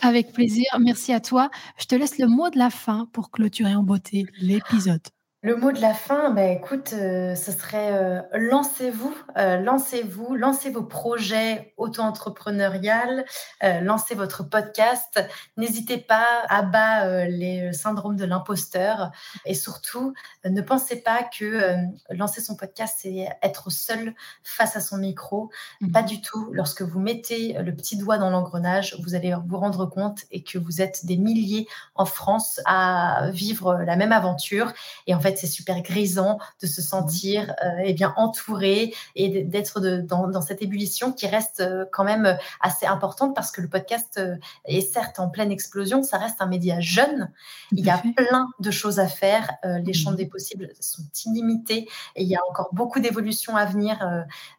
Avec 0.03 0.33
plaisir. 0.33 0.67
Merci 0.81 1.13
à 1.13 1.21
toi. 1.21 1.51
Je 1.79 1.87
te 1.87 1.95
laisse 1.95 2.19
le 2.19 2.27
mot 2.27 2.51
de 2.51 2.59
la 2.59 2.71
fin 2.71 3.09
pour 3.13 3.31
clôturer 3.31 3.75
en 3.75 3.83
beauté 3.83 4.27
l'épisode. 4.41 5.16
Le 5.47 5.55
mot 5.55 5.71
de 5.71 5.81
la 5.81 5.95
fin, 5.95 6.31
bah, 6.31 6.47
écoute, 6.47 6.93
euh, 6.93 7.37
ce 7.37 7.53
serait 7.53 7.93
euh, 7.93 8.21
lancez-vous, 8.33 9.17
euh, 9.37 9.59
lancez-vous, 9.59 10.35
lancez 10.35 10.71
vos 10.71 10.83
projets 10.83 11.73
auto-entrepreneuriales, 11.77 13.25
lancez 13.63 14.17
votre 14.17 14.43
podcast. 14.43 15.23
N'hésitez 15.57 15.99
pas 15.99 16.27
à 16.49 16.63
bas 16.63 17.27
les 17.27 17.73
syndromes 17.73 18.17
de 18.17 18.25
l'imposteur 18.25 19.13
et 19.45 19.55
surtout, 19.55 20.15
ne 20.45 20.61
pensez 20.63 20.97
pas 20.97 21.23
que 21.23 21.77
lancer 22.11 22.41
son 22.41 22.57
podcast, 22.57 22.99
c'est 23.01 23.29
être 23.41 23.71
seul 23.71 24.15
face 24.43 24.75
à 24.75 24.81
son 24.81 24.97
micro. 24.97 25.51
Mmh. 25.81 25.93
Pas 25.93 26.03
du 26.03 26.21
tout. 26.21 26.49
Lorsque 26.51 26.83
vous 26.83 26.99
mettez 26.99 27.53
le 27.53 27.73
petit 27.73 27.97
doigt 27.97 28.19
dans 28.19 28.31
l'engrenage, 28.31 28.97
vous 29.05 29.15
allez 29.15 29.33
vous 29.47 29.59
rendre 29.59 29.87
compte 29.87 30.25
et 30.33 30.43
que 30.43 30.59
vous 30.59 30.81
êtes 30.81 31.07
des 31.07 31.17
milliers 31.17 31.69
en 31.95 32.05
France 32.05 32.61
à 32.65 33.31
vivre 33.31 33.85
la 33.85 33.95
même 33.95 34.13
aventure. 34.13 34.73
Et 35.07 35.15
en 35.15 35.21
fait, 35.21 35.36
c'est 35.37 35.47
super 35.47 35.83
grisant 35.83 36.39
de 36.61 36.67
se 36.67 36.83
sentir 36.83 37.55
euh, 37.65 37.83
eh 37.85 37.93
bien 37.93 38.13
entouré 38.17 38.95
et 39.15 39.45
d'être 39.45 39.81
dans, 39.81 40.29
dans, 40.29 40.41
cette 40.41 40.63
ébullition 40.63 41.13
qui 41.13 41.27
reste 41.27 41.61
euh, 41.61 41.85
quand 41.93 42.05
même 42.05 42.27
euh, 42.27 42.35
assez 42.61 42.87
importante 42.87 43.35
parce 43.35 43.51
que 43.51 43.61
le 43.61 43.69
podcast 43.69 44.21
est 44.65 44.81
certes 44.81 45.19
en 45.19 45.29
pleine 45.29 45.51
explosion, 45.51 46.03
ça 46.03 46.19
reste 46.19 46.41
un 46.41 46.47
média 46.47 46.81
jeune. 46.81 47.31
Il 47.73 47.85
y 47.85 47.91
a 47.91 47.99
plein 47.99 48.49
de 48.59 48.71
choses 48.71 48.99
à 48.99 49.07
faire. 49.07 49.51
les 49.65 49.93
champs 49.93 50.13
mmh. 50.13 50.17
des 50.17 50.27
possibles 50.27 50.73
sont 50.81 51.03
illimités 51.27 51.89
et 52.15 52.23
il 52.23 52.29
y 52.29 52.37
a 52.37 52.41
encore 52.49 52.69
beaucoup 52.73 53.01
d'évolutions 53.01 53.57
à 53.57 53.65
venir. 53.65 53.99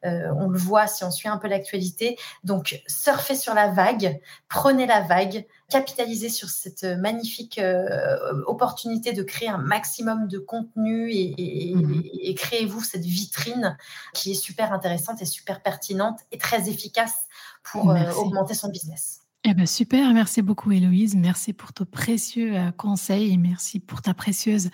on 0.04 0.50
le 0.50 0.58
voit 0.58 0.88
si 0.88 1.04
on 1.04 1.12
suit 1.12 1.30
un 1.30 1.38
peu 1.38 1.48
l'actualité. 1.48 2.18
Donc, 2.44 2.82
surfez 2.88 3.36
sur 3.36 3.54
la 3.54 3.70
vague, 3.70 4.20
prenez 4.50 4.86
la 4.86 5.02
vague, 5.02 5.46
capitalisez 5.70 6.30
sur 6.30 6.50
cette 6.50 6.84
magnifique 6.84 7.60
opportunité 8.46 9.14
de 9.14 9.24
créer 9.24 9.50
un 9.50 9.58
maximum 9.58 10.28
de 10.28 10.40
contenu 10.40 11.08
Mmh 11.08 12.04
et, 12.22 12.36
créez-vous 12.36 12.82
cette 12.82 13.06
vitrine 13.06 13.78
qui 14.14 14.32
est 14.32 14.36
super 14.36 14.74
intéressante 14.74 15.22
et 15.22 15.26
super 15.26 15.62
pertinente 15.62 16.20
et 16.32 16.38
très 16.38 16.70
efficace 16.70 17.14
pour 17.64 17.92
euh, 17.92 18.12
augmenter 18.14 18.54
son 18.54 18.70
business. 18.70 19.22
Eh 19.44 19.54
ben 19.54 19.66
super, 19.66 20.14
merci 20.14 20.42
beaucoup 20.42 20.72
Héloïse, 20.72 21.16
merci 21.16 21.54
pour 21.54 21.72
ton 21.72 21.86
précieux 21.86 22.56
euh, 22.56 22.72
conseil 22.72 23.32
et 23.32 23.38
merci 23.38 23.80
pour 23.80 24.02
ta 24.02 24.14
précieuse 24.14 24.70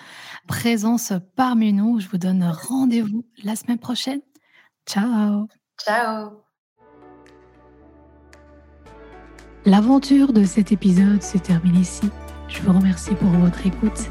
présence 0.48 1.14
parmi 1.36 1.74
nous. 1.74 2.00
Je 2.00 2.08
vous 2.08 2.18
donne 2.18 2.44
rendez-vous 2.44 3.26
la 3.44 3.56
semaine 3.56 3.80
prochaine. 3.80 4.22
Ciao. 4.88 5.48
Ciao. 5.80 6.43
L'aventure 9.66 10.34
de 10.34 10.44
cet 10.44 10.74
épisode 10.74 11.24
se 11.24 11.38
termine 11.38 11.80
ici. 11.80 12.10
Je 12.50 12.62
vous 12.62 12.74
remercie 12.74 13.16
pour 13.16 13.30
votre 13.30 13.66
écoute 13.66 14.10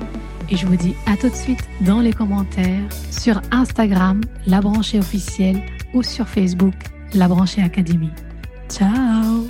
et 0.49 0.57
je 0.57 0.67
vous 0.67 0.77
dis 0.77 0.95
à 1.07 1.15
tout 1.17 1.29
de 1.29 1.35
suite 1.35 1.63
dans 1.83 2.01
les 2.01 2.15
commentaires 2.15 2.89
sur 3.11 3.43
Instagram, 3.51 4.23
La 4.47 4.63
Branchée 4.63 4.99
officielle 4.99 5.63
ou 5.93 6.03
sur 6.03 6.27
Facebook, 6.27 6.75
La 7.13 7.29
Branchée 7.29 7.63
Académie. 7.63 8.11
Ciao 8.71 9.47